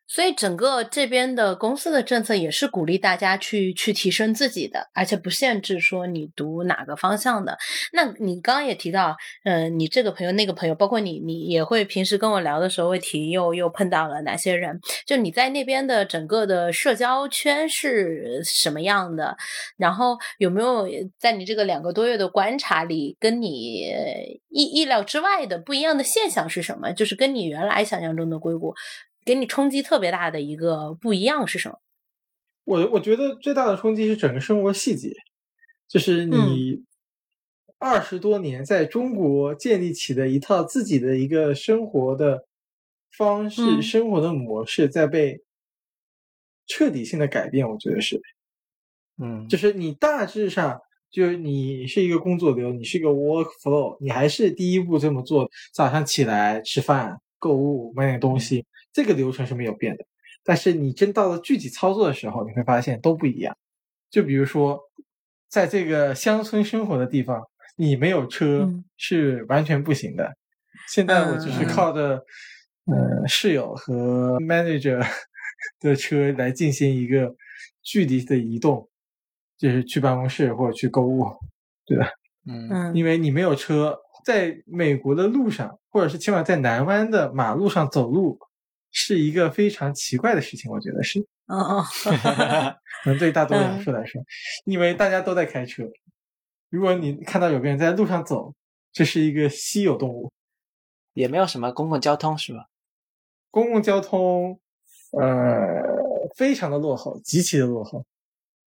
[0.09, 7.59] 所以整个这边的公司的政策也是鼓励大家去去提升自己的，而且不限制说你读哪个方向的。
[7.93, 14.81] 那你刚刚也提到，呃，你这个朋友那个朋友，包括你，你也会平时跟我聊的时候会提又又碰到了哪些人？
[15.07, 19.37] 就你在那边的整个的社交圈是什么样的？
[19.77, 23.85] 然后有没有在你这个两个多月的观察里，跟你
[24.49, 26.91] 意意料之外的不一样的现象是什么？
[26.93, 28.75] 就是跟你原来想象中的硅谷。
[29.29, 31.79] 给你冲击特别大的一个不一样是什么？
[32.65, 35.13] 我我觉得最大的冲击是整个生活细节，
[35.87, 36.83] 就是嗯你
[37.79, 42.47] 二十多年在中国建立起的一套自己的一个生活的
[43.19, 45.43] 方式、嗯生活的模式，在被
[46.67, 47.69] 彻底性的改变。
[47.69, 48.19] 我觉得是，
[49.23, 60.05] 嗯，就是你大致上就是你是一个工作流，你是一个 work flow，你还是第一步这么做，早上起来吃饭、购物、买点东西，这个流程是没有变的。
[60.45, 63.57] 但是你真到了具体操作的时候，你会发现都不一样。
[64.11, 64.81] 就比如说，
[65.49, 67.43] 在这个乡村生活的地方，
[67.77, 70.37] 你没有车嗯是完全不行的。
[70.89, 72.25] 现在我只是嗯靠着
[72.87, 75.05] 呃室友和 manager
[75.81, 77.35] 的车来进行一个
[77.83, 78.89] 距离的移动，
[79.59, 81.27] 就是去办公室或者去购物，
[81.85, 82.09] 对吧？
[82.47, 88.39] 嗯嗯因为你没有车，在美国的路上，或者是起码在南湾的马路上走路，
[88.91, 91.21] 是一个非常奇怪的事情，我觉得是。
[91.47, 91.85] 哦哦，
[93.05, 94.23] 可能对大多数来说，
[94.65, 95.83] 因为大家都在开车。
[96.69, 98.55] 如果你看到有个人在路上走，
[98.93, 100.31] 这是一个稀有动物。
[101.15, 102.67] 也没有什么公共交通是吧？
[103.51, 104.61] 公共交通，
[105.19, 105.83] 呃，
[106.37, 108.05] 非常的落后，极其的落后。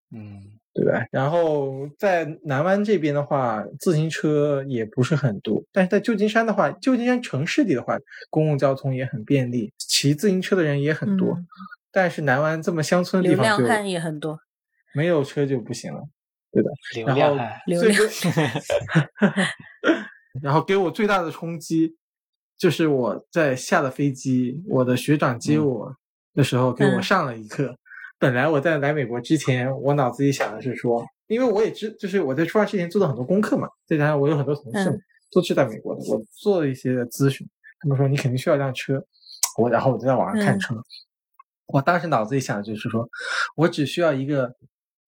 [0.10, 1.05] 嗯对吧？
[1.12, 7.97] 然后在南湾这边的话，自行车也不是很多，但是在旧金山的话，旧金山城市里的话，
[8.29, 11.34] 公共交通也很便利，骑自行车的人也很多。
[11.34, 11.47] 嗯
[11.93, 14.39] 但是南湾这么乡村的地方就流量汉也很多。
[14.93, 16.01] 没有车就不行了，
[16.49, 16.69] 对的。
[16.95, 18.01] 流然后量汉，流量
[20.41, 21.97] 然后给我最大的冲击，
[22.57, 25.93] 就是我在下了飞机，我的学长接我
[26.34, 27.75] 的时候给我嗯上了一课。
[28.21, 37.47] 本来我在来美国之前，我脑子里想的是说，因为我也知，就是我在出发之前做了很多功课嘛，再加上我有很多同事嗯都是在美国的，我做了一些咨询，
[37.79, 39.03] 他们说你肯定需要一辆车，
[39.57, 40.75] 我然后我就在网上看嗯车。
[41.65, 43.10] 我当时脑子里想的就是说，
[43.55, 44.55] 我只需要一个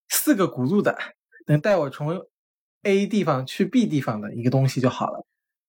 [0.10, 0.98] 四个轱辘的，
[1.46, 2.20] 能带我从
[2.82, 5.24] A 地方去 B 地方的一个东西就好了，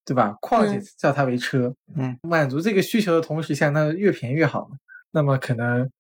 [0.07, 0.39] 对吧？
[0.41, 4.79] 况且嗯叫它为车，嗯，满足这个需求的同时，像那越便宜越好嘛。
[5.11, 5.91] 那么可能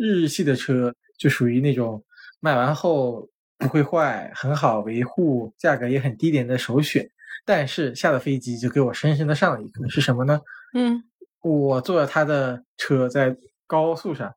[0.00, 2.02] 日系的车就属于那种
[2.40, 7.10] 卖完后不会坏，很好维护，价格也很低廉的首选。
[7.44, 10.40] 但是下了飞机就给我深深的上了一课，是什么呢？
[10.74, 11.04] 嗯
[11.42, 13.36] 我坐了他的车在
[13.66, 14.34] 高速上，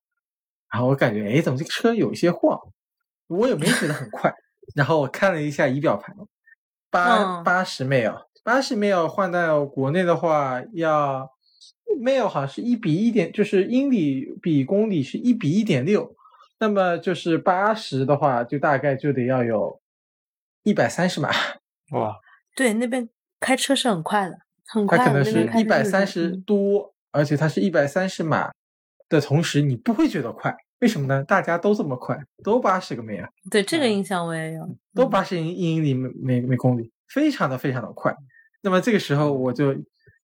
[0.72, 2.58] 然后我感觉，哎，怎么这个车有一些晃？
[3.28, 4.34] 我也没觉得很快。
[4.74, 6.16] 然后我看了一下仪表盘，
[6.90, 11.30] 八嗯八十 mil，八十 mil 换到国内的话要
[12.00, 16.16] mil 好像是一比一点，就是英里比公里是一比一点六，
[16.60, 19.82] 那么就是八十的话，就大概就得要有
[20.64, 21.30] 一百三十码。
[21.92, 22.16] 哇，
[22.56, 23.08] 对，那边
[23.40, 25.04] 开车是很快的，很快的。
[25.04, 28.52] 它可能是一百三十嗯多，而且它是一百三十码
[29.10, 31.24] 的同时，你不会觉得快，为什么呢？
[31.24, 34.64] 大家都这么快，都八十个每啊，对这个嗯印象我也有。
[34.64, 38.16] 嗯都八十英里每每每公里，非常的非常的快。
[38.62, 39.76] 那么这个时候，我就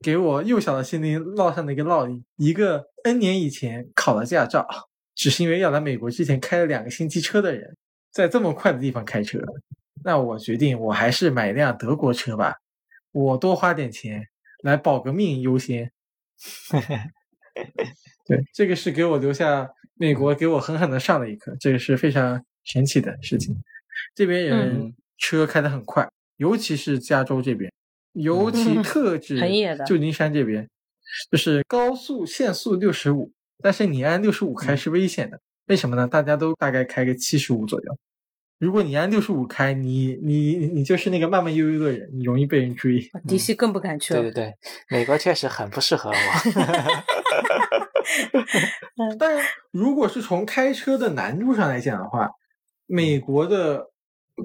[0.02, 4.66] 给我幼小的心灵烙上了一个烙印：一个 N 年以前考了驾照，
[5.14, 7.76] 只是因为要来美国之前开了两个星期车的人，
[8.12, 9.40] 在这么快的地方开车，
[10.04, 12.56] 那我决定我还是买一辆德国车吧，
[13.12, 14.26] 我多花点钱
[14.64, 15.92] 来保个命优先。
[18.26, 23.54] 对，这个是给我留下美国给我狠狠的上了一课，这个是非常神奇的事情。
[24.16, 27.70] 这边人嗯车开得很快，尤其是加州这边，
[28.14, 30.68] 尤其嗯特指很野的旧金山这边，
[31.32, 36.08] 就是高速限速六十五，但是你按六十五开是危险的，为什么呢？
[36.08, 37.98] 大家都大概开个七十五左右。
[38.60, 43.00] 如果你按六十五开，你你你就是那个慢慢悠悠的人，你容易被人追。
[43.26, 44.22] 迪西更不敢去了。
[44.22, 44.54] 对对对，
[44.90, 46.16] 美国确实很不适合我。
[49.18, 49.38] 但
[49.72, 52.30] 如果是从开车的难度上来讲的话，
[52.86, 53.92] 美国的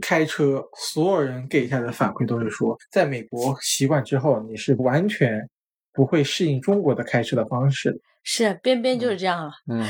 [0.01, 5.49] 开车，所有人给下的反馈都是说，在美国习惯之后，你是完全
[5.93, 8.01] 不会适应中国的开车的方式。
[8.23, 9.53] 是边边就是这样了。
[9.71, 9.87] 嗯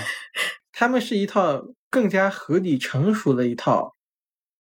[0.72, 3.94] 他们是一套更加合理成熟的一套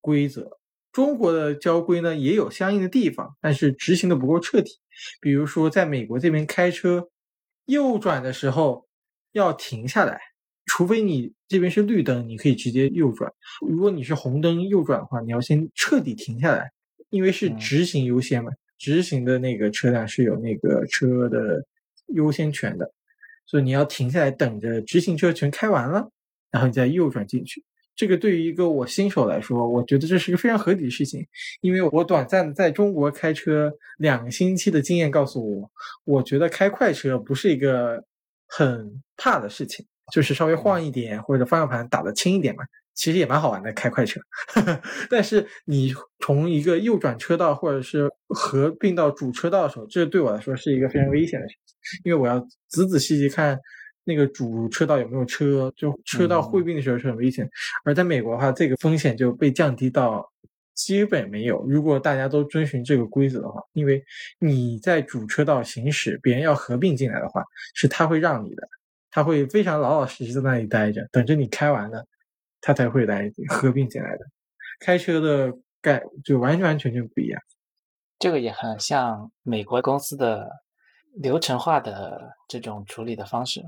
[0.02, 0.58] 规则。
[0.91, 4.71] 中国的交规呢也有相应的地方，但是执行的不够彻底。
[5.21, 7.10] 比如说，在美国这边开车，
[7.65, 8.88] 右转的时候
[9.34, 10.19] 要停下来，
[10.69, 13.27] 除非你这边是绿灯，你可以直接右转；
[13.67, 16.69] 如果你是红灯右转的话，你要先彻底停下来，
[17.10, 21.65] 因为是嗯直行优先嘛，直行的那个车辆是有那个车的
[22.13, 22.93] 优先权的。
[23.47, 26.12] 所以你要停下来等着直行车全开完了，
[26.51, 27.63] 然后你再右转进去。
[27.95, 31.25] 这个对于一个我新手来说，我觉得这是一个非常合理的事情，
[31.62, 35.71] 因为我短暂在中国开车两个星期的经验告诉我，
[36.05, 38.05] 我觉得开快车不是一个
[38.47, 44.19] 很怕的事情，就是稍微晃一点或者方向盘打得轻一点嘛，其实也蛮好玩的开快车。
[45.10, 53.58] 但是你从一个右转车道或者是合并到主车道的时候，这对我来说是一个非常危险的事情，因为我要仔仔细细看
[54.04, 57.48] 那个主车道有没有车，就车道汇并的时候是很危险。
[57.86, 60.28] 而在美国的话，这个风险就被降低到
[60.74, 61.63] 基本没有。
[61.67, 64.04] 如果大家都遵循这个规则的话，因为
[64.39, 67.43] 你在主车道行驶，别人要合并进来的话，
[67.76, 68.67] 是他会让你的，
[69.12, 72.06] 他会非常老老实实在那里待着，等着你开完了，
[72.62, 74.26] 他才会来合并进来的。
[74.80, 77.41] 开车的概就完完全全不一样。
[78.17, 80.50] 这个也很像美国公司的
[81.15, 83.62] 流程化的这种处理的方式。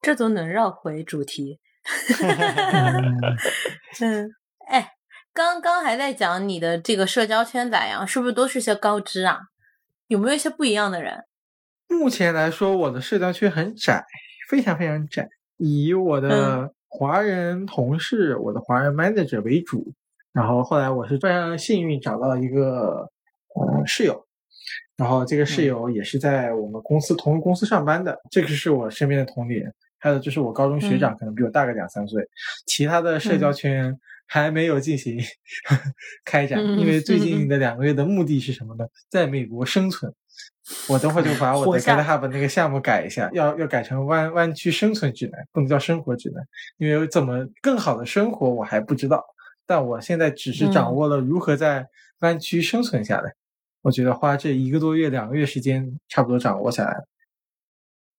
[0.00, 1.60] 这都能绕回主题。
[2.22, 3.20] 嗯
[4.00, 4.30] 嗯，
[4.68, 4.92] 哎，
[5.32, 8.06] 刚刚还在讲你的这个社交圈咋样？
[8.06, 9.38] 是不是都是些高知啊？
[10.06, 11.24] 有没有一些不一样的人？
[11.88, 14.04] 目前来说，我的社交圈很窄，
[14.50, 15.28] 非常非常窄，
[15.58, 19.92] 以我的华人同事、我的华人 manager 为主。
[20.32, 23.08] 然后后来我是非常幸运找到一个
[23.54, 24.26] 呃室友，
[24.96, 29.72] 然后这个室友也是在我们公司同一公司上班的，这个是我身边的同龄人。
[30.00, 32.26] 还有就是我高中学长，可能比我大个两三岁。
[32.66, 33.96] 其他的社交圈
[34.26, 35.20] 还没有进行
[36.24, 38.86] 开展，因为最近的两个月的目的是什么呢？
[39.08, 40.12] 在美国生存。
[40.88, 46.44] 我等会儿就把我的 GitHub 那个项目改一下，要要改成弯弯曲生存指南，不能叫生活指南，
[46.78, 49.24] 因为怎么更好的生活我还不知道。
[49.66, 51.86] 但我现在只是掌握了如何在
[52.20, 53.32] 弯曲生存下来。
[53.82, 57.06] 我觉得花这一个多月、两个月时间，差不多掌握下来了。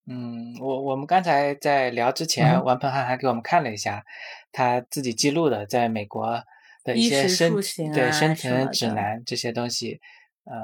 [0.07, 4.03] 嗯，我我们刚才在聊之前，王鹏汉还给我们看了一下
[4.51, 6.43] 他自己记录的在美国
[6.83, 7.53] 的一些生
[7.93, 9.99] 对生存指南这些东西。
[10.45, 10.55] 呃，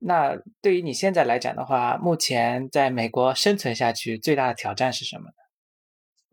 [0.00, 5.34] 那对于你现在来讲的话，目前在美国生存下去最大的挑战是什么呢？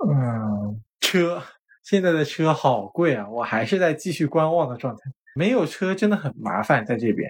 [0.07, 1.43] 嗯，车，
[1.83, 5.01] 现在的车好贵啊，我还是在继续观望的状态。
[5.35, 7.29] 没有车真的很麻烦，在这边。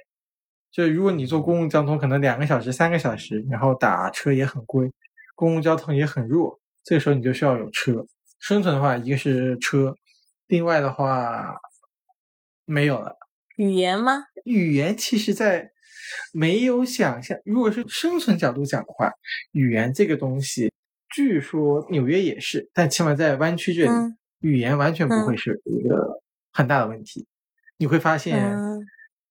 [0.72, 4.92] 就如果你坐公共交通，可能两个小时、三个小时，然后打车也很贵，
[5.34, 8.06] 公共交通也很弱，这个时候你就需要有车
[8.40, 9.96] 生存的话，一个是车，
[10.46, 11.58] 另外的话
[12.66, 13.18] 没有了
[13.56, 14.26] 语言吗？
[14.44, 15.72] 语言其实，在
[16.34, 19.12] 没有想象，如果是生存角度讲的话，
[19.52, 20.72] 语言这个东西，
[21.10, 23.92] 据说纽约也是，但起码在湾区这里，
[24.40, 27.26] 语言完全不会是一个很大的问题，
[27.78, 28.58] 你会发现。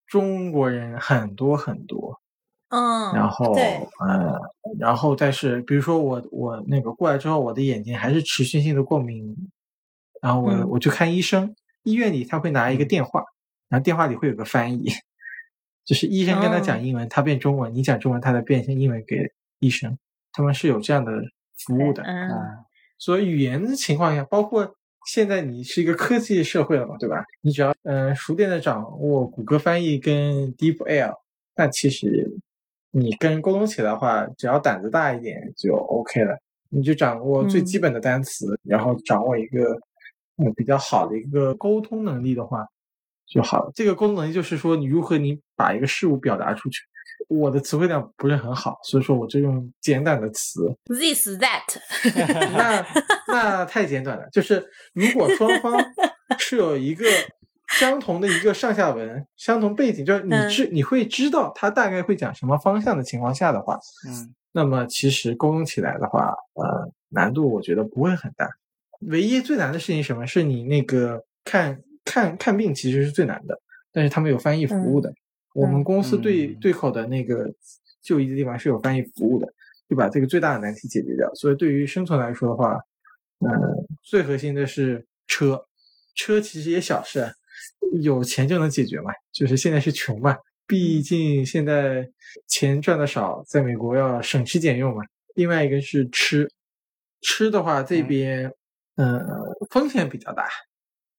[0.08, 2.20] 中国人很多很多，
[2.68, 4.38] 嗯，然后呃，
[4.78, 9.34] 然后但是比如说我我那个过来之后，我的眼睛还是持续性的过敏，
[10.22, 13.24] 然后我我去看医生，医院里他会拿一个电话，
[13.68, 14.88] 然后电话里会有个翻译，
[15.86, 19.96] 就是医生跟他讲英文，他变中文，你讲中文，他再变成英文给医生，
[20.32, 21.12] 他们是有这样的
[21.56, 22.66] 服务的，啊，
[22.98, 24.76] 所以语言的情况下，包括。
[25.08, 27.22] 现在你是一个科技社会了嘛，对吧？
[27.40, 31.14] 你只要嗯熟练的掌握谷歌翻译跟 DeepL，
[31.54, 32.36] 那其实
[32.90, 36.36] 你跟人沟通起来的话，只要胆子大一点就 OK 了。
[36.70, 39.74] 你就掌握最基本的单词，然后掌握一个
[40.38, 42.66] 嗯比较好的一个沟通能力的话
[43.28, 43.70] 就好了。
[43.74, 46.82] 这个沟通能力就是说你如何你把一个事物表达出去。
[47.28, 50.62] 我的词汇量不是很好，所以说我就用简短的词。
[50.84, 51.78] This that，
[52.52, 52.86] 那
[53.28, 54.28] 那太简短了。
[54.30, 55.74] 就是如果双方
[56.38, 57.04] 是有一个
[57.78, 68.48] 相同的一个上下文、相同背景，就是你知你会知道他大概会讲什么方向的情况下的话，嗯，那么其实沟通起来的话，呃，难度我觉得不会很大。
[69.00, 70.26] 唯一最难的事情什么？
[70.26, 73.60] 是你那个看看看病其实是最难的，
[73.92, 75.12] 但是他们有翻译服务的。
[75.54, 77.52] 我们公司对对口的那个
[78.02, 79.46] 就医的地方是有翻译服务的，
[79.88, 81.30] 就把这个最大的难题解决掉。
[81.34, 82.78] 所以对于生存来说的话，
[83.40, 83.50] 嗯，
[84.02, 85.66] 最核心的是车，
[86.14, 87.30] 车其实也小事，
[88.02, 89.10] 有钱就能解决嘛。
[89.32, 90.36] 就是现在是穷嘛，
[90.66, 92.06] 毕竟现在
[92.46, 95.02] 钱赚的少，在美国要省吃俭用嘛。
[95.34, 96.50] 另外一个是吃，
[97.22, 98.52] 吃的话这边
[98.96, 99.20] 嗯
[99.70, 100.46] 风险比较大，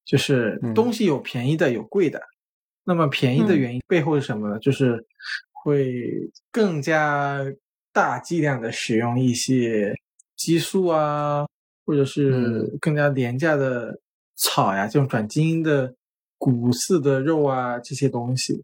[0.07, 2.21] 就是东西有便宜的有贵的。
[2.85, 4.57] 那么便宜的原因背后是什么呢？
[4.59, 5.05] 就是
[5.51, 7.45] 会更加
[7.91, 9.93] 大剂量的使用一些
[10.37, 11.45] 激素啊，
[11.85, 13.99] 或者是更加廉价的
[14.37, 15.93] 草呀，这种转基因的
[16.37, 18.63] 谷饲的肉啊这些东西。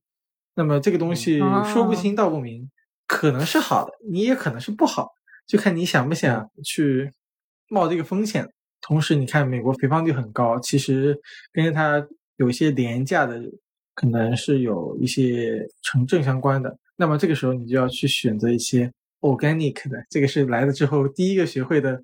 [0.56, 1.39] 那么这个东西
[1.74, 2.72] 说不清道不明，
[3.06, 5.10] 可能是好的，你也可能是不好，
[5.46, 7.12] 就看你想不想去
[7.68, 8.50] 冒这个风险。
[8.84, 11.20] 同时，你看美国肥胖率很高，其实
[11.52, 13.42] 跟它有一些廉价的。
[13.96, 22.02] 可能是有一些成正相关的，那么这个时候你就要去选择一些 organic 的，这个是来了之后第一个学会的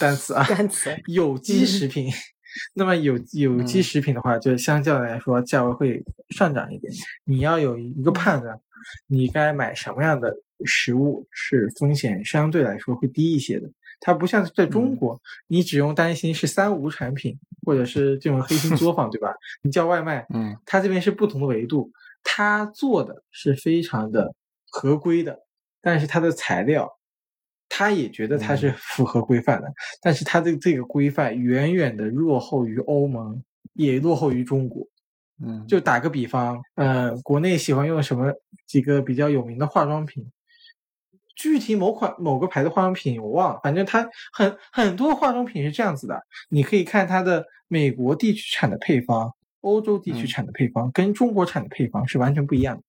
[0.00, 2.10] 单词啊， 单词有机食品。
[2.72, 6.90] 那么有有机食品的话，就相较来说价位会上涨一点。
[7.26, 8.58] 你要有一个判断，
[9.06, 10.34] 你该买什么样的
[10.64, 13.68] 食物是风险相对来说会低一些的。
[14.04, 19.32] 它不像在中国，你只用担心是三无产品，或者是这种黑心作坊，对吧？
[19.62, 21.88] 你叫外卖， 嗯，它这边是不同的维度，
[22.24, 24.34] 它做的是非常的
[24.68, 25.38] 合规的，
[25.80, 26.98] 但是它的材料，
[27.68, 29.72] 他也觉得它是符合规范的，
[30.02, 33.40] 但是它的这个规范远远的落后于欧盟，
[33.74, 34.84] 也落后于中国。
[35.44, 38.32] 嗯，就打个比方，呃，国内喜欢用什么
[38.66, 40.24] 几个比较有名的化妆品？
[41.36, 52.82] 具体某款某个牌子化妆品我忘了，反正它很很多化妆品是这样子的，你可以看它的美国地区产的配方，欧洲地区产的配方跟中国产的配方是完全不一样的。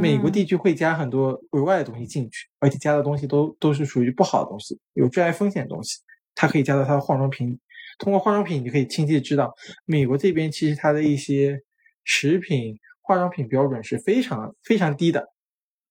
[0.00, 5.98] 美国地区会加很多额外的东西进去，而且加的东西都都是属于不好的东西，有致癌风险的东西，
[6.34, 7.58] 它可以加到它的化妆品。
[7.98, 9.54] 通过化妆品，你可以清晰的知道，
[9.84, 11.60] 美国这边其实它的一些
[12.02, 15.33] 食品化妆品标准是非常非常低的。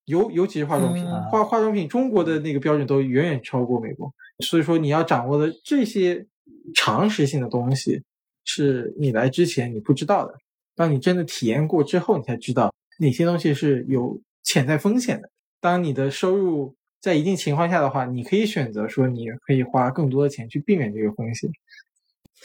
[0.06, 6.26] 尤尤其是化妆品，化化妆品中国的那个标准都远远超过美国，所以说你要掌握的这些
[6.74, 8.02] 常识性的东西，
[8.44, 10.34] 是你来之前你不知道的。
[10.76, 15.30] 当你真的体验过之后，你才知道哪些东西是有潜在风险的。
[15.60, 21.50] 当你的收入在一定情况下的话，你可以选择说你可以花更多的钱去避免这个风险。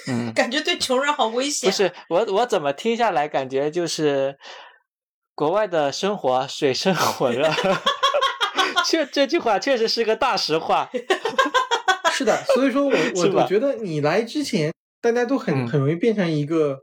[0.07, 1.70] 嗯，感觉对穷人好危险。
[1.70, 4.38] 不是我，我怎么听下来感觉就是
[5.39, 7.49] 国外的生活 水深火热。
[8.85, 10.89] 确这句话确实是个大实话。
[12.11, 15.67] 是的，所以说我我我觉得你来之前，大家都很嗯。
[15.69, 16.79] 很容易变成一个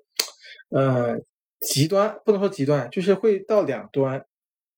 [0.71, 1.19] 呃
[1.61, 4.25] 极端，不能说极端，就是会到两端。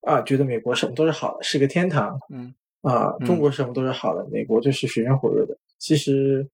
[0.01, 2.19] 啊，觉得美国什么都是好的，是个天堂。
[2.33, 2.53] 嗯。
[2.81, 3.25] 啊，嗯。
[3.25, 5.57] 中国什么都是好的，美国就是水深火热的。
[5.77, 6.49] 其实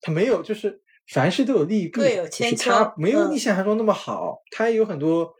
[0.00, 0.80] 它没有，就是
[1.12, 2.72] 凡事都有利弊，各有就是千秋。
[2.72, 3.30] 它没有嗯。
[3.30, 5.32] 你想象中那么好，它也有很多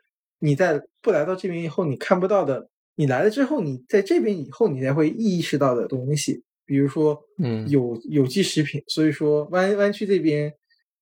[0.47, 7.69] 你在不来到这边以后你看不到的，你来了之后，你在这边以后你才会意识到的东西，比如说嗯。
[7.69, 10.53] 有有机食品，所以说湾湾区这边，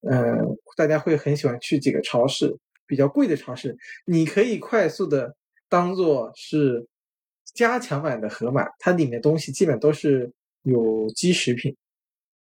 [0.00, 0.38] 呃，
[0.78, 3.76] 大家会很喜欢去几个超市，比较贵的超市，
[4.06, 5.36] 你可以快速的
[5.68, 6.86] 当做是
[7.54, 10.32] 加强版的盒马，它里面东西基本都是
[10.62, 11.76] 有机食品。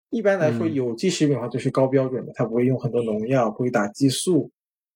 [0.08, 0.72] 一般来说，嗯。
[0.72, 4.50] 有机食品的话就是高标准的，它不会用很多农药，不会打激素，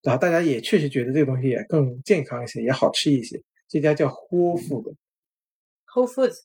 [0.08, 3.38] 然后大家也确实觉得这个东西也更健康一些，也好吃一些。
[3.68, 6.44] 这家叫 Whole Food，Whole Foods，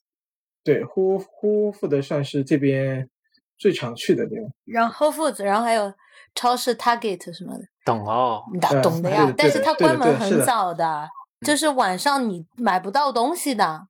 [0.66, 3.10] 对，Whole Whole Food 算是这边
[3.58, 4.52] 最常去的地方。
[4.66, 5.94] 然后 Whole Foods，然后还有
[6.36, 8.42] 超市 Target 什么的，懂哦。
[8.84, 9.34] 懂的呀。
[9.38, 11.08] 但是它关门很早的，
[11.48, 13.88] 就是晚上你买不到东西的，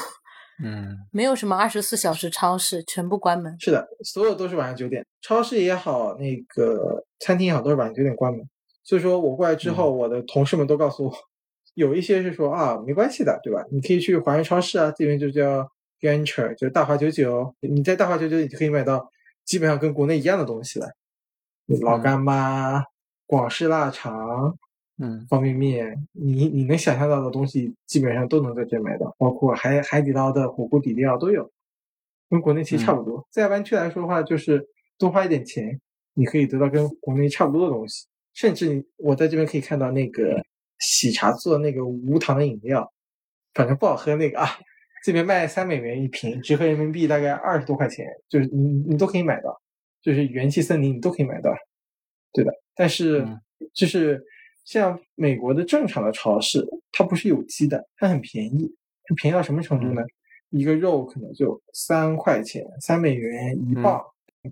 [0.64, 3.54] 嗯没有什么二十四小时超市，全部关门。
[3.60, 8.48] 是的，所有都是晚上九点，超市也好，那个餐厅也好，都是晚上九点关门。
[8.82, 11.12] 所以说我过来之后，我的同事们都告诉我，
[11.74, 13.64] 有一些是说啊，没关系的，对吧？
[13.70, 15.70] 你可以去华人超市啊，这边就叫
[16.00, 19.10] Gancher，就是大华九九，你在大华九九你就可以买到
[19.44, 20.88] 基本上跟国内一样的东西了，
[21.82, 22.82] 老干妈、
[23.26, 24.56] 广式腊肠、
[24.98, 31.50] 嗯方便面，你你能想象到的东西，基本上都能在这买到，包括海海底捞的火锅底料都有，
[32.28, 33.26] 跟国内其实差不多。
[33.30, 34.68] 在湾区来说的话，就是
[34.98, 35.80] 多花一点钱，
[36.14, 38.06] 你可以得到跟国内差不多的东西，
[38.40, 40.42] 甚至我在这边可以看到那个
[40.78, 42.90] 喜茶做的那个无糖的饮料，
[43.52, 44.48] 反正不好喝那个啊，
[45.04, 49.60] 这边卖三美元一瓶，折合人民币大概二十多块钱，就是你你都可以买到，
[50.00, 51.54] 就是元气森林你都可以买到，
[52.32, 52.50] 对的。
[52.74, 53.38] 但是嗯
[53.74, 54.24] 就是
[54.64, 58.74] 像美国的正常的超市，它不是有机的，它很便宜，
[59.04, 60.02] 它便宜到什么程度呢？
[60.48, 64.02] 一个肉可能就三块钱，三美元一磅，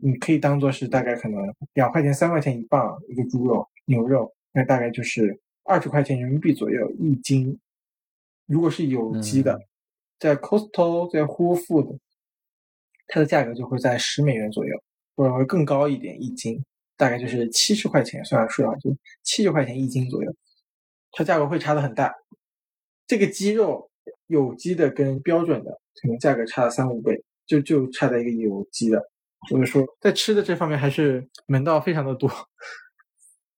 [0.03, 1.41] 你可以当做是大概可能
[1.72, 7.59] 两块钱、三块钱一磅一个猪肉、牛肉，那大概就是二十块钱人民币左右一斤。
[8.47, 9.66] 如果是有机的，嗯
[10.18, 11.99] 在 Costco、在 Whole Food，
[13.07, 14.82] 它的价格就会在十美元左右，
[15.14, 16.64] 或者会更高一点一斤，
[16.97, 20.34] 大概就是七十块钱，算数啊，就七十块钱一斤左右，
[21.12, 22.12] 它价格会差的很大。
[23.07, 23.91] 这个鸡肉
[24.26, 29.01] 有机的跟标准的可能价格差了三五倍，就就差在一个有机的。
[29.49, 32.28] 所以说，在吃的这方面还是门道非常的多。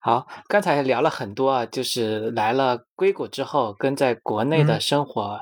[0.03, 5.39] 好，刚才聊了很多啊，就是来了硅谷之后，跟在国内的嗯生活，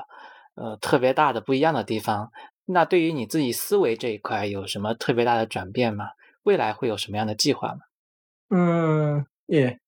[0.55, 2.29] 呃，特别大的不一样的地方。
[2.65, 6.09] 那对于你自己思维这一块，有什么特别大的转变吗？
[6.43, 7.79] 未来会有什么样的计划吗？
[8.49, 9.79] 嗯，也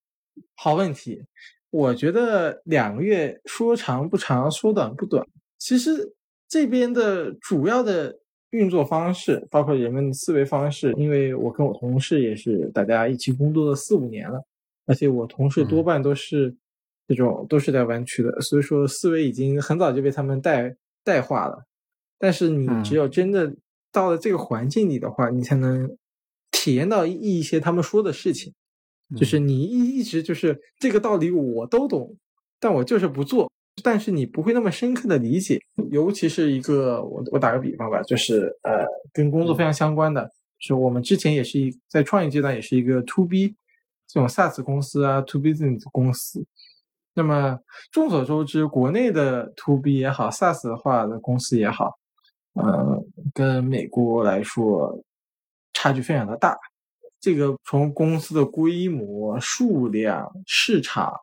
[0.56, 1.22] 好问题。
[1.70, 5.26] 我觉得两个月说长不长，说短不短。
[5.58, 6.14] 其实
[6.48, 8.16] 这边的主要的
[8.52, 14.42] 运作方式，包括人们的思维方式，因为我跟我同事也是大家一起工作了四五年了，
[14.86, 15.86] 而且我同事多嗯。
[15.86, 16.56] 半都是
[17.08, 21.66] 这种都是在湾区的，所以说思维已经很早就被他们带带化了。
[22.18, 22.98] 但是你只嗯。
[22.98, 23.56] 有真的
[23.92, 25.98] 到了这个环境里的话，你才能
[26.52, 28.54] 体验到一一些他们说的事情。
[29.18, 32.16] 就是你一一直就是这个道理我都懂，
[32.62, 33.52] 但我就是不做，
[33.84, 35.60] 但是你不会那么深刻的理解，
[35.92, 43.54] 尤其是一个我我打个比方吧，就是呃跟工作非常相关的，是我们之前也是一在创业阶段也是一个 to B
[44.12, 46.46] 这种 SaaS 公司啊 to business 公司，
[47.14, 47.58] 那么
[47.92, 51.98] 众所周知，国内的 to B 也好，SaaS 化的公司也好，
[52.54, 53.02] 呃，
[53.34, 55.02] 跟美国来说
[55.72, 56.58] 差距非常的大。
[57.22, 61.14] 这个从公司的规模、数量、市场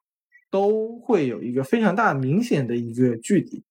[0.51, 3.63] 都会有一个非常大明显的一个距离。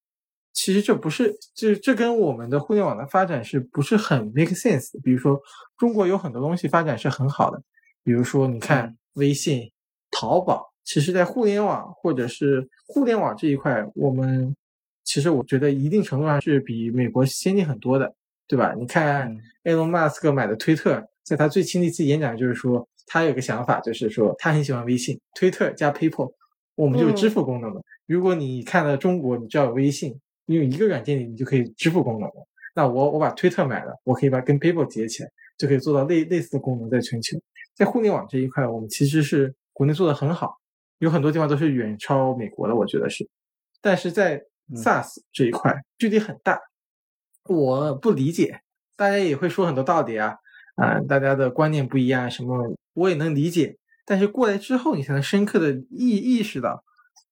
[0.53, 4.99] 其实这不是，这这跟我们的互联网的发展是不是很 make sense？
[5.01, 5.39] 比如说，
[5.78, 7.61] 中国有很多东西发展是很好的，
[8.03, 9.70] 比如说你看微信、
[10.09, 14.55] 淘宝，其实在互联网或者是互联网这一块，我们
[15.03, 18.13] 其实我觉得一定程度上是比美国先进很多的，
[18.47, 18.74] 对吧？
[18.74, 19.30] 你看
[19.63, 26.32] 嗯 Elon Musk 买的推特，在他最亲的一次演讲就是说，他有个想法，就是说他很喜欢微信、推特加 PayPal，
[26.76, 27.82] 我们就有支付功能的。
[28.05, 32.47] 如果你看到中国，你知道微信，你有一个软件里你就可以支付功能了。
[32.76, 37.38] 那我我把推特买了，我可以把跟 PayPal 结起来，就可以做到类类似的功能在全球。
[37.78, 40.57] 在互联网这一块，我们其实是国内做的很好，
[40.97, 43.30] 有很多地方都是远超美国的，我觉得是。
[43.80, 44.41] 但是在
[44.73, 46.59] SaaS 这一块距离很大，
[47.43, 48.61] 我不理解，
[48.95, 50.36] 大家也会说很多道理啊，
[50.75, 53.78] 啊，大家的观念不一样，什么我也能理解。
[54.03, 56.84] 但是过来之后，你才能深刻的意意识到，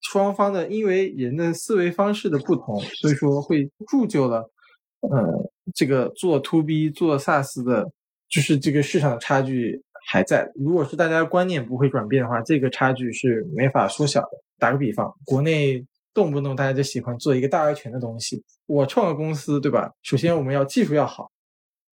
[0.01, 4.51] 双方的因为人的思维方式的不同，所以说会铸就了，
[4.99, 7.91] 呃，这个做 To B 做 SaaS 的，
[8.29, 10.51] 就是这个市场的差距还在。
[10.55, 14.29] 如果是大家观念不会转变的话，这个差距是没法缩小的。
[14.57, 15.85] 打个比方，国内。
[16.15, 18.41] 动不动大家就喜欢做一个大而全的东西。
[18.67, 19.91] 我创个公司，对吧？
[20.01, 21.29] 首先我们要技术要好，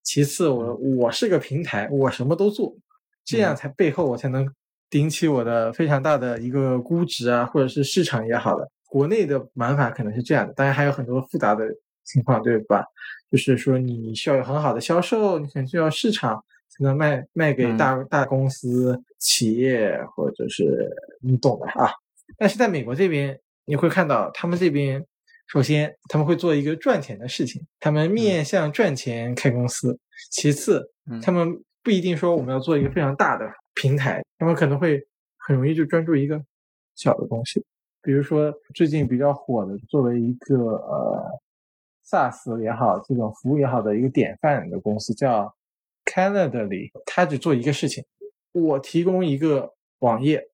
[0.03, 2.76] 其次我我是个平台，我什么都做，
[3.24, 4.45] 这样才背后我才能
[4.89, 8.70] 顶起我的非常大的一个估值啊，或者是市场也好的。
[8.89, 11.66] 国内的玩法可能是这样的，当然还有很多复杂的
[12.03, 12.84] 情况，对吧？
[13.32, 16.43] 就是说你需要有很好的销售，你可能需要市场
[16.80, 20.89] 才能卖卖给大大公司、企业或者是
[21.21, 21.91] 你懂的啊。
[22.38, 23.39] 但是在美国这边。
[23.65, 25.05] 你会看到他们这边，
[25.45, 29.99] 首先他们会做一个赚钱的事情，他们面向赚钱开公司。
[30.32, 30.89] 其次，
[31.21, 31.47] 他们
[31.84, 34.99] 不一定说我们要做一个非常大的平台，他们可能会
[35.38, 36.43] 很容易就专注一个
[36.95, 37.63] 小的东西。
[38.01, 41.39] 比如说最近比较火的，作为一个呃
[42.07, 45.53] SaaS 也好，这种服务也好的一个典范的公司叫
[46.10, 48.03] Canada 里，他只做一个事情，
[48.51, 50.49] 我提供一个网页。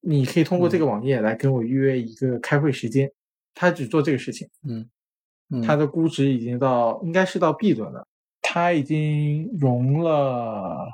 [0.00, 3.10] 你可以通过这个网页来跟我预约一个开会时间，
[3.54, 4.48] 他只做这个事情。
[4.68, 8.06] 嗯，他的估值已经到应该是到 B 轮了，
[8.40, 10.86] 他已经融了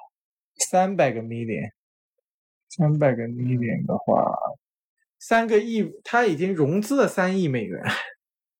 [0.56, 1.70] 三百个 million，
[2.68, 4.34] 三百个 million 的话，
[5.18, 7.82] 三个亿，他已经融资了三亿美元，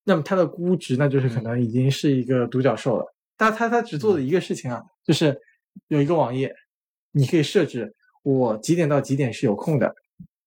[0.05, 3.15] 那么他的估值那就是可能已经是一个独角兽了。
[3.39, 5.41] 但他他只做了一个事情啊，就是
[5.89, 6.55] 有一个网页，
[7.13, 9.95] 你可以设置我几点到几点是有空的。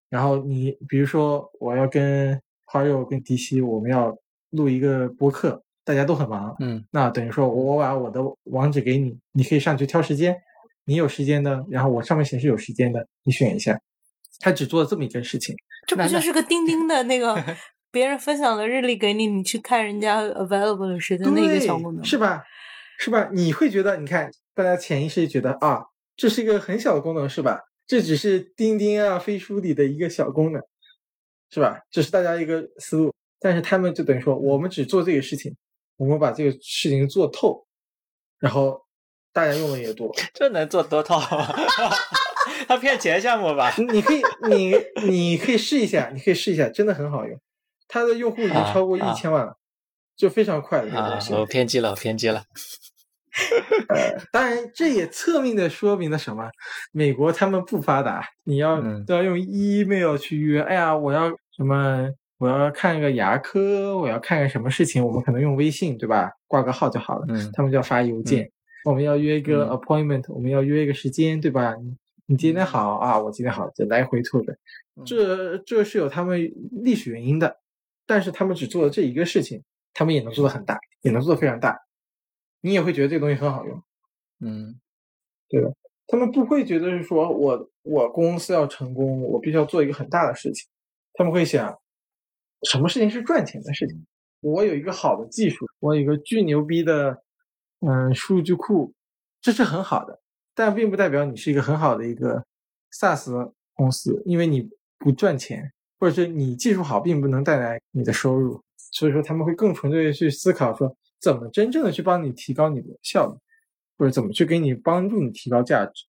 [0.10, 4.16] 然后你比如说，我要跟花友、跟迪西，我们要
[4.52, 10.36] 录一个播客，大家都很忙，嗯，那等于说我把我的网址给你，你可以上去挑时间，
[10.86, 13.78] 你有时间的，然后我上面显示有时间的，你选一下。
[14.40, 15.56] 他只做了这么一件事情，
[15.88, 17.42] 这不就是个钉钉的那个
[17.90, 22.44] 别人分享的日历给你，你去看人家 available 的时间 那个小功能，是吧？
[22.98, 23.30] 是吧？
[23.34, 25.86] 你会觉得，你看大家潜意识觉得啊，
[26.16, 27.60] 这是一个很小的功能，是吧？
[27.88, 30.62] 这只是钉钉啊、飞书里的一个小功能，
[31.52, 31.80] 是吧？
[31.92, 35.56] 这是大家一个思路，但是他们就等于说，我们只做这个事情，
[35.98, 37.66] 我们把这个事情做透，
[38.40, 38.82] 然后
[39.32, 40.12] 大家用的也多。
[40.34, 41.20] 这能做多透？
[42.68, 43.72] 他骗钱项目吧？
[43.78, 44.74] 你可以，你
[45.08, 47.40] 你可以试一下，你可以试一下，真的很好用。
[47.88, 49.56] 它的用户已经超过一千万了，
[50.16, 51.20] 就非常快的啊！
[51.32, 52.44] 我偏激了，我偏激了。
[53.90, 56.50] 呃，当然，这也侧面的说明了什么？
[56.92, 60.62] 美国他们不发达，你要都要用 email 去约。
[60.62, 62.10] 哎呀，我要什么？
[62.38, 65.06] 我要看个牙科，我要看个什么事情？
[65.06, 66.32] 我们可能用微信，对吧？
[66.48, 67.26] 挂个号就好了。
[67.30, 68.52] 嗯，他们就要发邮件。
[68.84, 71.74] 我们要约一个 appointment，我们要约一个时间，对吧？
[71.76, 71.96] 你
[72.28, 74.58] 你今天好啊，我今天好，就来回吐的。
[75.06, 76.40] 这这是有他们
[76.84, 77.58] 历史原因的，
[78.06, 79.64] 但是他们只做了这一个事情，
[79.96, 81.76] 他们也能做的很大，也能做的非常大。
[82.62, 83.84] 你也会觉得这个东西很好用，
[84.42, 84.80] 嗯，
[85.50, 85.72] 对吧？
[86.08, 90.68] 他们不会觉得是说我我公司要成功，我必须要做一个很大的事情。
[91.14, 91.80] 他们会想，
[92.70, 94.06] 什么事情是赚钱的事情？
[94.42, 97.24] 我有一个好的技术，我有一个巨牛逼的
[97.80, 98.94] 嗯数据库，
[99.42, 100.20] 这是很好的，
[100.54, 102.46] 但并不代表你是一个很好的一个
[102.92, 108.62] SaaS 公司，因为你不赚钱，或者是你技术好，并不能带来你的收入。
[108.96, 110.98] 所以说，他们会更纯粹的去思考说。
[111.18, 113.40] 怎么真正的去帮你提高你的效率，
[113.98, 116.06] 或者怎么去给你帮助你提高价值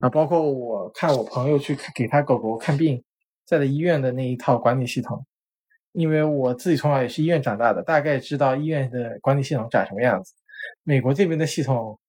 [0.00, 0.08] 啊？
[0.08, 3.04] 包括我看我朋友去给他狗狗看病，
[3.44, 5.24] 在的医院的那一套管理系统，
[5.92, 10.34] 因为我自己从小也是医院长大的，大概知道医院的管理系统长什么样子。
[10.82, 12.00] 美国这边的系统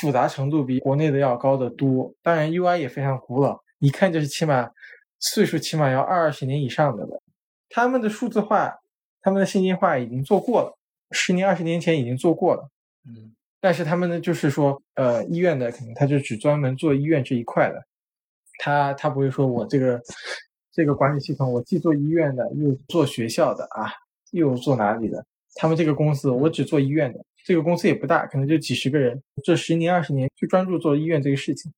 [0.00, 4.70] 复杂程度比国内的要高得多，当然 UI 也非常古老，一看就是起码
[5.18, 7.20] 岁数起码要二十年以上的了。
[7.68, 8.78] 他们的数字化、
[9.26, 10.72] 他们的信息化已经做过了。
[11.10, 12.70] 十年、二十年前已经做过了，
[13.08, 17.84] 嗯，但是他们呢，就是说，呃，医院的可能他就只专门做医院这一块的，
[18.60, 20.00] 他他不会说我这个
[20.70, 23.90] 这个管理系统，我既做医院的，又做学校的啊，
[24.30, 25.26] 又做哪里的？
[25.56, 31.72] 他们这个公司我只做医院的，这个公司也不大，可能就几十个人，这十年、二十年就专注做医院这个事情。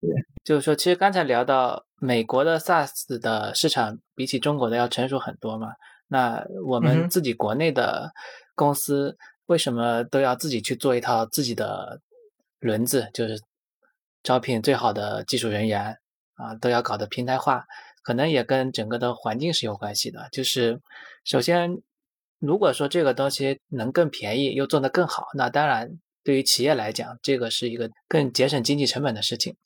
[0.00, 0.10] 对
[0.42, 5.68] 就是说，其实刚才聊到美国的 SaaS 的市场比起中国的要成熟很多嘛，
[6.08, 8.12] 那我们自己国内的
[8.54, 12.00] 公司为什么都要自己去做一套自己的
[12.60, 13.40] 轮子，就是
[14.22, 15.98] 招聘最好的技术人员
[16.34, 17.64] 啊，都要搞得平台化，
[18.02, 20.28] 可能也跟整个的环境是有关系的。
[20.32, 20.80] 就是
[21.24, 21.80] 首先，
[22.38, 29.56] 如果说这个东西能更便宜又做得更好，那当然对于企业来讲，这个是一个更节省经济成本的事情。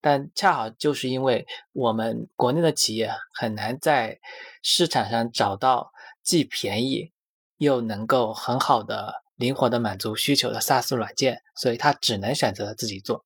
[0.00, 4.18] 但恰好就是因为我们国内的企业很难在
[4.62, 5.90] 市场上找到
[6.22, 7.12] 既便宜
[7.56, 13.24] 又能够很好的灵活的满足需求的 SaaS 软件，所以他只能选择自己做。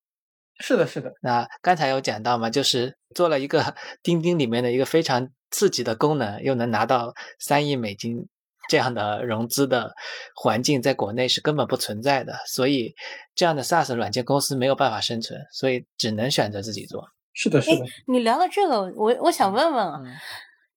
[0.59, 8.27] 是的，是的，那刚才有讲到嘛，就是做了一个 钉钉里面的一个非常刺激的功能，又能拿到三亿美金
[8.69, 9.93] 这样的融资的
[10.35, 12.93] 环境，在国内是根本不存在的，所以
[13.35, 17.07] 这样的 SaaS 软件公司没有办法生存，所以只能选择自己做。
[17.33, 20.13] 是的，是的，你聊到这个，我我想问问啊，嗯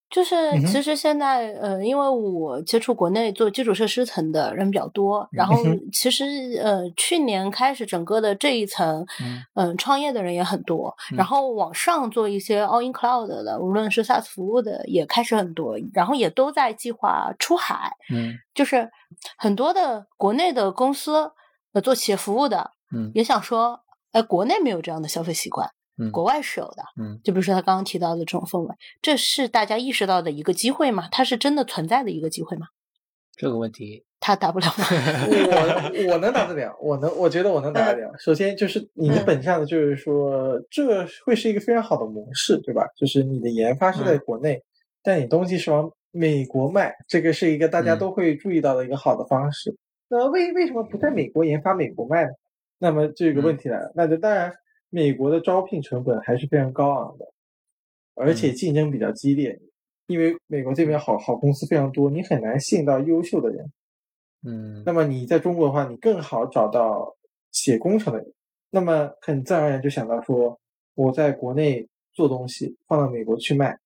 [0.09, 0.37] 就是
[0.67, 5.57] 其实现在呃，因为我接触国内做基础设施层的人比较多，然后
[5.93, 6.25] 其实
[6.63, 9.43] 呃去年开始整个的这一层嗯。
[9.55, 11.17] 嗯、创业的人也很多，嗯。
[11.17, 18.35] 然后往上做一些 all in cloud 的，无论是 SaaS 服务的也开始很多，然后也都在计划出海，嗯。
[18.55, 18.89] 就是
[19.37, 21.33] 很多的国内的公司
[21.73, 23.11] 呃做企业服务的嗯。
[23.15, 23.81] 也想说，
[24.13, 26.83] 哎，国内没有这样的消费习惯，嗯国外是有的。
[27.01, 31.09] 嗯就比如说他刚刚提到的这种氛围，这是大家意识到的一个机会吗？
[31.11, 32.67] 它是真的存在的一个机会吗？
[33.37, 34.85] 这个问题， 他答不了吗？
[35.29, 38.13] 我我能答得了，我能，我觉得我能答得了。
[38.19, 42.87] 首先就是你的嗯本上的，就是说这会是一个非常好的模式，对吧？
[42.97, 44.63] 就是你的研发是在国内，
[45.03, 49.77] 但你东西是往美国卖，这个是一个大家嗯都会注意到的一个好的方式。
[50.09, 52.31] 那为为什么不在美国研发，美国卖呢？
[52.79, 54.51] 那么这个问题来了，那就当然
[54.91, 57.33] 美国的招聘成本还是非常高昂的，
[58.15, 59.59] 而且嗯竞争比较激烈，
[60.07, 63.73] 因为美国这边好好公司非常多，你很难吸引到优秀的人。
[64.43, 67.17] 嗯那么你在中国的话，你更好找到
[67.53, 68.33] 写工程的人。
[68.71, 70.61] 那么很自然而然就想到说，
[70.95, 73.79] 我在国内做东西，放到美国去卖，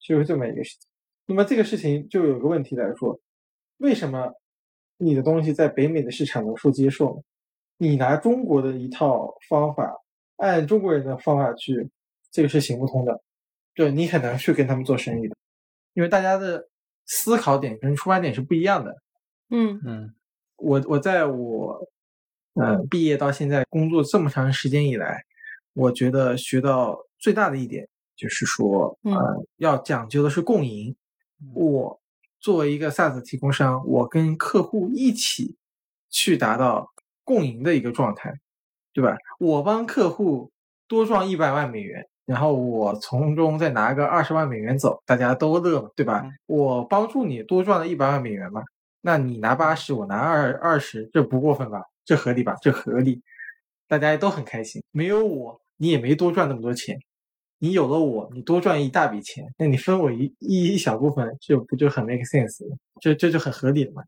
[0.00, 0.88] 就是这么一个事情。
[1.26, 3.20] 那么这个事情就有个问题来说，
[3.78, 4.32] 为什么
[4.98, 7.22] 你的东西在北美的市场能受接受呢？
[7.76, 9.94] 你拿中国的一套方法，
[10.36, 11.88] 按中国人的方法去，
[12.30, 13.22] 这个是行不通的。
[13.74, 15.36] 对你很难去跟他们做生意的，
[15.94, 16.68] 因为大家的
[17.06, 18.96] 思考点跟出发点是不一样的。
[19.50, 20.14] 嗯嗯
[20.56, 21.86] 我我在我
[22.54, 25.24] 呃毕业到现在工作这么长时间以来，
[25.72, 30.94] 我觉得学到最大的一点就是说，嗯呃，要讲究的是共赢。
[31.52, 32.00] 我
[32.38, 35.56] 作为一个 SaaS 提供商，我跟客户一起
[36.08, 36.92] 去达到
[37.24, 38.32] 共赢的一个状态，
[38.94, 39.14] 对吧？
[39.38, 40.50] 我帮客户
[40.88, 46.20] 多赚一百万美元，然后我从中再拿个二十万美元走，大家都乐嘛，对吧？
[46.24, 48.62] 嗯我帮助你多赚了一百万美元嘛，
[49.00, 51.82] 那你拿八十，我拿二二十，这不过分吧？
[52.04, 52.54] 这合理吧？
[52.62, 53.20] 这合理，
[53.88, 54.82] 大家都很开心。
[54.92, 56.96] 没有我，你也没多赚那么多钱。
[57.58, 62.76] 你有了我，你多赚一大笔钱，那你分我一一一小部分，这不就很 make sense 了？
[63.00, 64.02] 这这就很合理了嘛？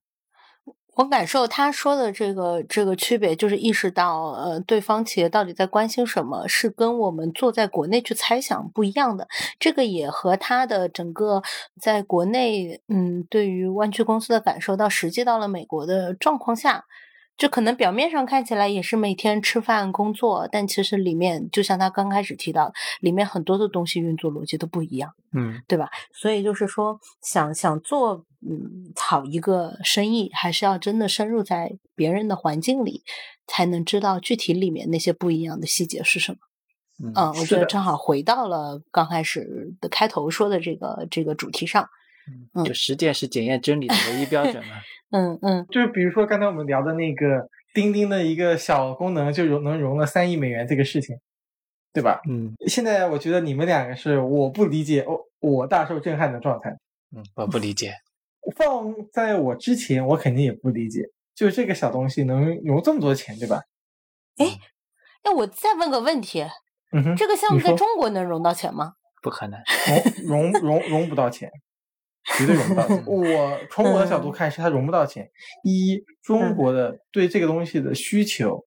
[0.96, 9.28] 我感受他说的这个这个区别，就是意识到，呃，对方企业到底在关心什么，是跟我们坐在国内去猜想不一样的。
[9.60, 11.42] 这个也和他的整个
[11.78, 16.86] 在国内，嗯，对于湾区公司的感受，到实际到了美国的状况下，
[17.36, 25.12] 这可能表面上看起来也是每天吃饭工作，但其实里面，就像他刚开始提到，里面很多的东西运作逻辑都不一样。
[25.34, 25.90] 嗯对吧？
[26.14, 33.02] 所以就是说，想想做嗯好一个生意，还是要真的深入在别人的环境里，
[33.46, 36.38] 才能知道具体里面那些不一样的细节是什么。
[37.04, 41.86] 嗯嗯，我觉得正好回到了刚开始的开头说的这个这个主题上。
[42.54, 44.76] 嗯，就实践是检验真理的唯一标准嘛。
[45.12, 51.16] 嗯嗯就是比如说刚才我们聊的那个钉钉的一个小功能，就融能融了三亿美元这个事情，
[51.92, 52.20] 对吧？
[52.28, 56.70] 嗯现在我觉得你们两个是我不理解，我我大受震撼的状态。
[57.16, 57.94] 嗯，我不理解。
[58.56, 61.02] 放在我之前，我肯定也不理解，
[61.34, 63.62] 就这个小东西能融这么多钱，对吧？
[64.38, 64.58] 哎
[65.24, 66.44] 那我再问个问题，
[66.92, 68.92] 嗯哼，这个项目在中国能融到钱吗？
[69.22, 69.60] 不可能。
[70.24, 71.50] 融融融融不到钱，
[72.38, 73.04] 绝对融不到钱。
[73.06, 75.30] 我 从我的角度嗯看，是它融不到钱。
[75.62, 78.64] 一，中国的对这个东西的需求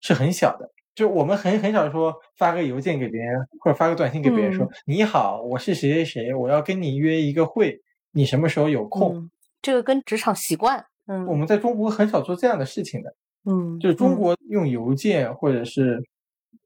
[0.00, 7.80] 是很小的，就我们很很少说发个邮件给别人，或者发个短信给别人说：“你好，我是谁谁谁，我要跟你约一个会，
[8.12, 9.30] 你什么时候有空？”嗯，
[9.62, 13.14] 这个跟职场习惯，嗯，我们在中国很少做这样的事情的。
[13.46, 16.02] 嗯，就是中嗯国用邮件或者是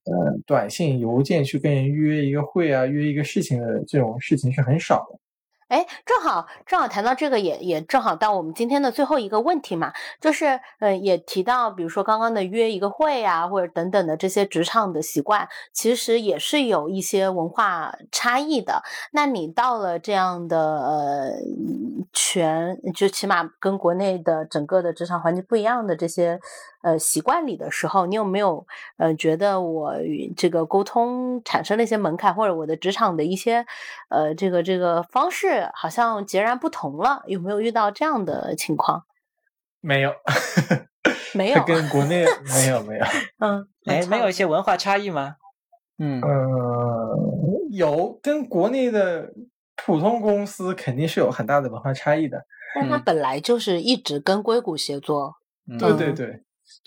[0.05, 5.19] 呃短信、邮件去跟人约一个会啊、约一个事情的这种事情是很少的。
[5.69, 18.83] 哎，正好正好谈到这个，也也正好到我们今天的最后一个问题嘛，就是呃，也提到，比如说刚刚的约一个会啊，或者等等的这些职场的习惯，其实也是有一些文化差异的。
[19.13, 21.33] 那你到了这样的呃
[22.13, 26.41] 全，就起码跟国内的整个的职场环境不一样的这些
[26.83, 28.67] 呃习惯里的时候，你有没有
[28.97, 33.67] 呃觉得我与这个沟通产生了一些门槛，或者我的职场的一些
[34.09, 35.69] 呃这个这个方式？
[35.75, 39.05] 好像截然不同了，有没有遇到这样的情况？
[39.81, 40.13] 没有，
[41.35, 43.05] 没有，跟国内没有没有。
[43.39, 45.37] 嗯，哎，没有一些文化差异吗？
[45.99, 47.17] 嗯呃，
[47.71, 49.33] 有，跟国内的
[49.77, 52.45] 普通公司肯定是有很大的文化差异的。
[52.75, 55.35] 但他本来就是一直跟硅谷协作，
[55.79, 56.43] 对对对，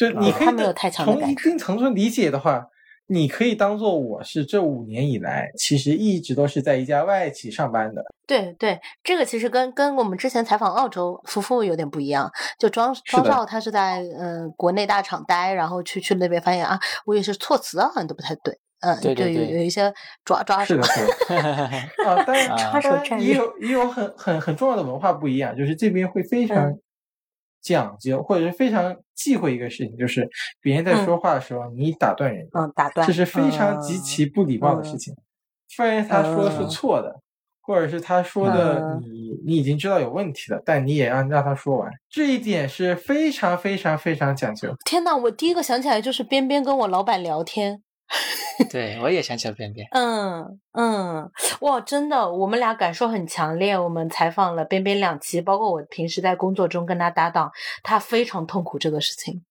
[0.10, 2.68] 就你可以从一定程度理解的话。
[3.08, 8.02] 你可以当做我是这五年以来，其实一直都是在一家外企上班的。
[8.26, 12.32] 对对，这个其实跟跟我们之前采访澳洲夫妇有点不一样。
[12.58, 19.94] 就庄庄少他是在嗯国内大厂待，然后去去那边发现啊，我也是措辞好像都不太对，嗯，对对对，有有一些
[20.24, 20.76] 抓抓手。
[20.76, 21.44] 是的，是的。
[22.08, 26.74] 啊，但是也有也有很很很重要的文化不一样，就是这边会非常。
[27.62, 30.28] 讲究或者是非常忌讳一个事情，就是
[30.62, 35.14] 别人在说话的时候，你打断人，嗯，打断，这是非常极其不礼貌的事情。
[35.68, 37.22] 虽然他说的是错的，
[37.62, 44.76] 或者是他说的你你已经知道有问题了，但你也要让他说完，这一点是非常非常非常讲究。
[44.84, 47.82] 天呐，我第一个想起来就是边边跟我老板聊天。
[48.70, 49.88] 对，我也想起了便便。
[49.92, 51.32] 嗯嗯，
[51.62, 53.78] 哇，真的，我们俩感受很强烈。
[53.78, 57.52] 我们采访了边边两期，包括我平时在工作中跟他搭档，
[57.84, 59.44] 他非常痛苦这个事情。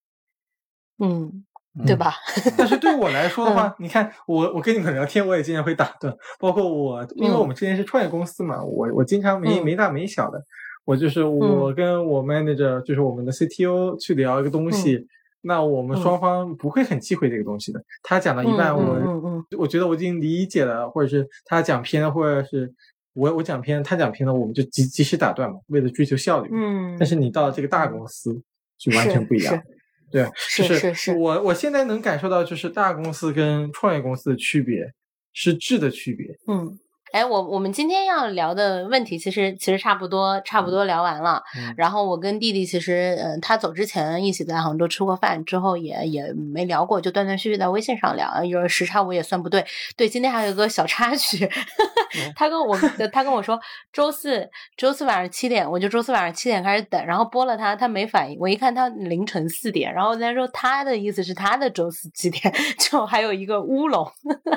[0.98, 1.44] 嗯，
[1.86, 2.14] 对吧？
[2.56, 6.14] 但是对我来说的话，你看，我我跟你们聊天，我也经常会打断。
[6.38, 10.42] 包括我，因为我们之前是创业公司嘛，我我经常没没大没小的，
[10.84, 15.06] 我就是我跟我 manager，就是我们的 CTO 去聊一个东西。
[15.42, 17.82] 那我们双方不会很忌讳这个东西的。
[18.02, 22.72] 他讲到一半，我我觉得我已经理解了，或者是他讲偏了，或者是
[23.14, 26.50] 我我讲偏，他讲偏了，我们就及及时打断嘛，为了追求效率。
[26.52, 26.96] 嗯。
[26.98, 28.40] 但是你到了这个大公司，
[28.78, 29.62] 就完全不一样。
[30.10, 31.16] 对，就是。
[31.16, 34.92] 我我现在能感受到，就是大公司跟创业公司的区别
[35.32, 36.36] 是质的区别。
[36.46, 36.78] 嗯。
[37.12, 41.42] 哎，我我们今天要聊的问题，其实其实差不多差不多聊完了。
[41.76, 48.44] 然后我跟弟弟其实，嗯，他走之前一起在杭州吃过饭，之后也也没聊过，就断断续续在微信上聊。
[48.44, 49.64] 有时差我也算不对。
[49.96, 51.50] 对，今天还有一个小插曲，
[52.36, 52.78] 他跟我
[53.12, 53.58] 他跟我说，
[53.92, 58.38] 周四周四晚上七点，我就周四晚上七点开始等，然后拨了他，他没反应。
[58.38, 64.08] 我一看他凌晨四点，然后他说他的意思是他的周四七点， 就还有一个乌龙。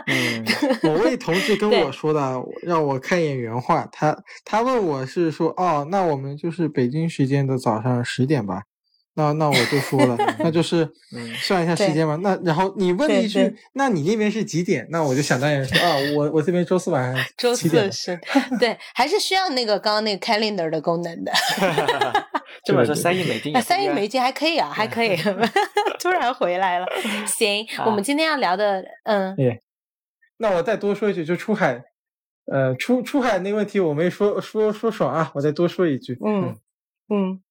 [0.05, 0.45] 嗯，
[0.83, 2.42] 某位同事跟我说的。
[2.61, 8.63] 让我看一眼原话，他他问我是说哦，那我们就是北京时间的早上十点吧？
[9.15, 10.89] 那那我就说了， 那就是
[11.35, 12.15] 算一下时间嘛。
[12.23, 14.87] 那然后你问了一句，那你那边是几点？
[14.89, 18.19] 那我就想当然说啊，我我这边周四晚上 周四是，
[18.59, 21.31] 对，还是需要那个刚刚那个 calendar 的功能的。
[22.65, 25.15] 这么说三亿美金，三亿美金还可以啊，还可以。
[25.99, 26.87] 突然回来了，
[27.27, 29.35] 行，我们今天要聊的，嗯，
[30.37, 31.79] 那我再多说一句，就出海。
[32.45, 36.55] 呃，出出海那个问题我没说说说爽啊，我再多说一句，嗯
[37.09, 37.41] 嗯，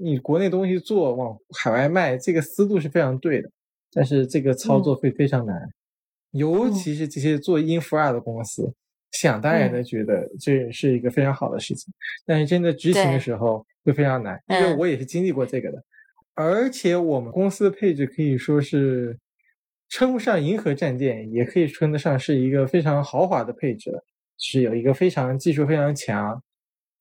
[0.00, 3.50] 你国内东西做往海外卖，这个思路是非常对的，
[3.92, 4.94] 但是这个操作。
[4.94, 5.68] 会非常难，
[6.30, 8.72] 尤其是这些做 infra 的公司，
[9.12, 11.92] 想当然的觉得这是一个非常好的事情，
[12.24, 15.84] 但是真的执行的时候会非常难，因为我也是经历过这个的，
[16.34, 19.18] 而且我们公司的配置可以说是
[19.88, 24.02] 称不上银河战舰，也可以称得上是一个非常豪华的配置了。
[24.38, 26.40] 是有一个非常技术非常强、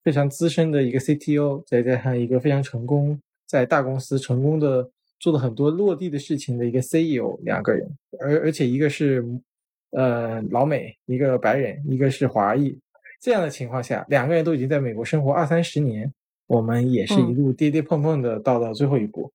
[0.04, 9.24] 非常资深的一个 CTO，再加上一个非常成功在大公司成功的做了很多落地的事情的一个 CEO，两个人，而而且一个是
[9.92, 12.78] 呃老美，一个白人，一个是华裔，
[13.22, 16.12] 这样的情况下，两个人都已经在美国生活二三十年，
[16.48, 19.32] 我们也是一路跌跌碰碰的到了最后一步。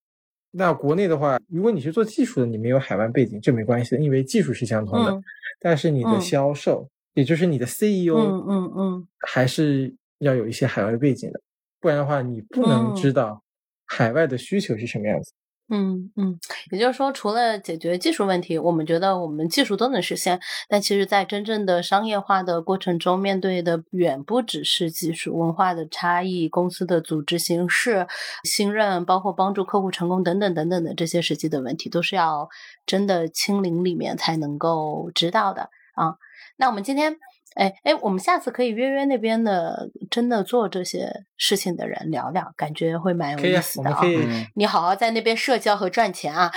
[0.51, 5.23] 那国内的话，如果你是做技术的，你没有海外背景，这没关系的，因为技术是相通的，
[5.61, 6.89] 但是你的销售。
[7.15, 11.41] 也就是你的 CEO，嗯嗯嗯，还是要有一些海外背景的，
[11.81, 13.43] 不然的话，你不能知道
[13.87, 15.33] 海外的需求是什么样子。
[15.69, 16.39] 嗯嗯，
[16.71, 20.39] 也就是说，除了解决技术问题，我们觉得我们技术都能实现，
[20.69, 28.07] 但其实，在真正的商业化的过程中，面对的远不只是技术、文化的差异、公司的组织形式、
[28.45, 32.51] 信任，包括帮助客户成功等等等等的这些实际的问题，都是要
[32.85, 36.17] 真的亲临里面才能够知道的啊。
[36.59, 37.17] 那我们今天。
[37.55, 44.01] 哎哎，我们下次可以约约那边的真的做这些事情的人聊聊，感觉会蛮有意思的啊。
[44.01, 46.51] 可以，你好好在那边社交和赚钱啊。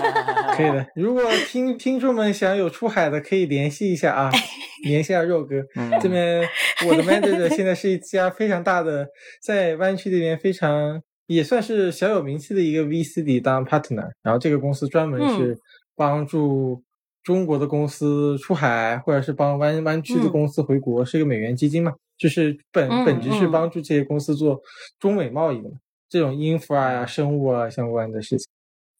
[0.56, 4.30] 可以的，如果听听众们想有出海的，可以联系一下啊，
[4.88, 5.56] 联系下肉哥。
[6.00, 6.42] 这边
[6.88, 9.06] 我的 manager 现在是一家非常大的，
[9.44, 15.58] 在湾区这边非常也算是小有名气的一个 VC 里当 partner，然后这个公司专门是
[15.94, 16.82] 帮助。
[17.28, 21.92] 中国的公司出海，或者是帮湾湾区的公司回国，是一个美元基金嘛？
[22.16, 24.58] 就是本本质是帮助这些公司做
[24.98, 25.76] 中美贸易的嘛？
[26.08, 28.50] 这种 infra 啊、生物啊相关的事情。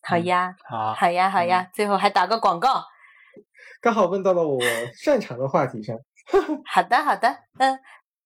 [0.03, 1.71] 好呀，好，好呀，好呀！
[1.73, 2.85] 最后还打个广告，
[3.81, 4.61] 刚好问到了我
[4.93, 5.97] 擅长的话题上。
[6.71, 7.81] 好的，好的，嗯。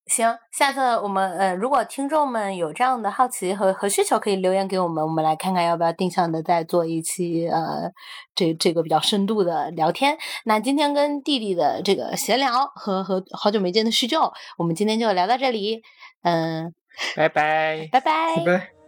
[0.05, 7.89] 行，下次我们呃，如果听众们有这样的好奇和和需求，可以留言给我们，我们来看看要不要定向的再做一期呃，
[8.35, 10.17] 这这个比较深度的聊天。
[10.45, 15.81] 那今天跟弟弟的这个闲聊和和好久没见的叙旧，我们今天就聊到这里，
[16.23, 16.73] 嗯，
[17.15, 18.82] 拜拜，拜拜，拜拜。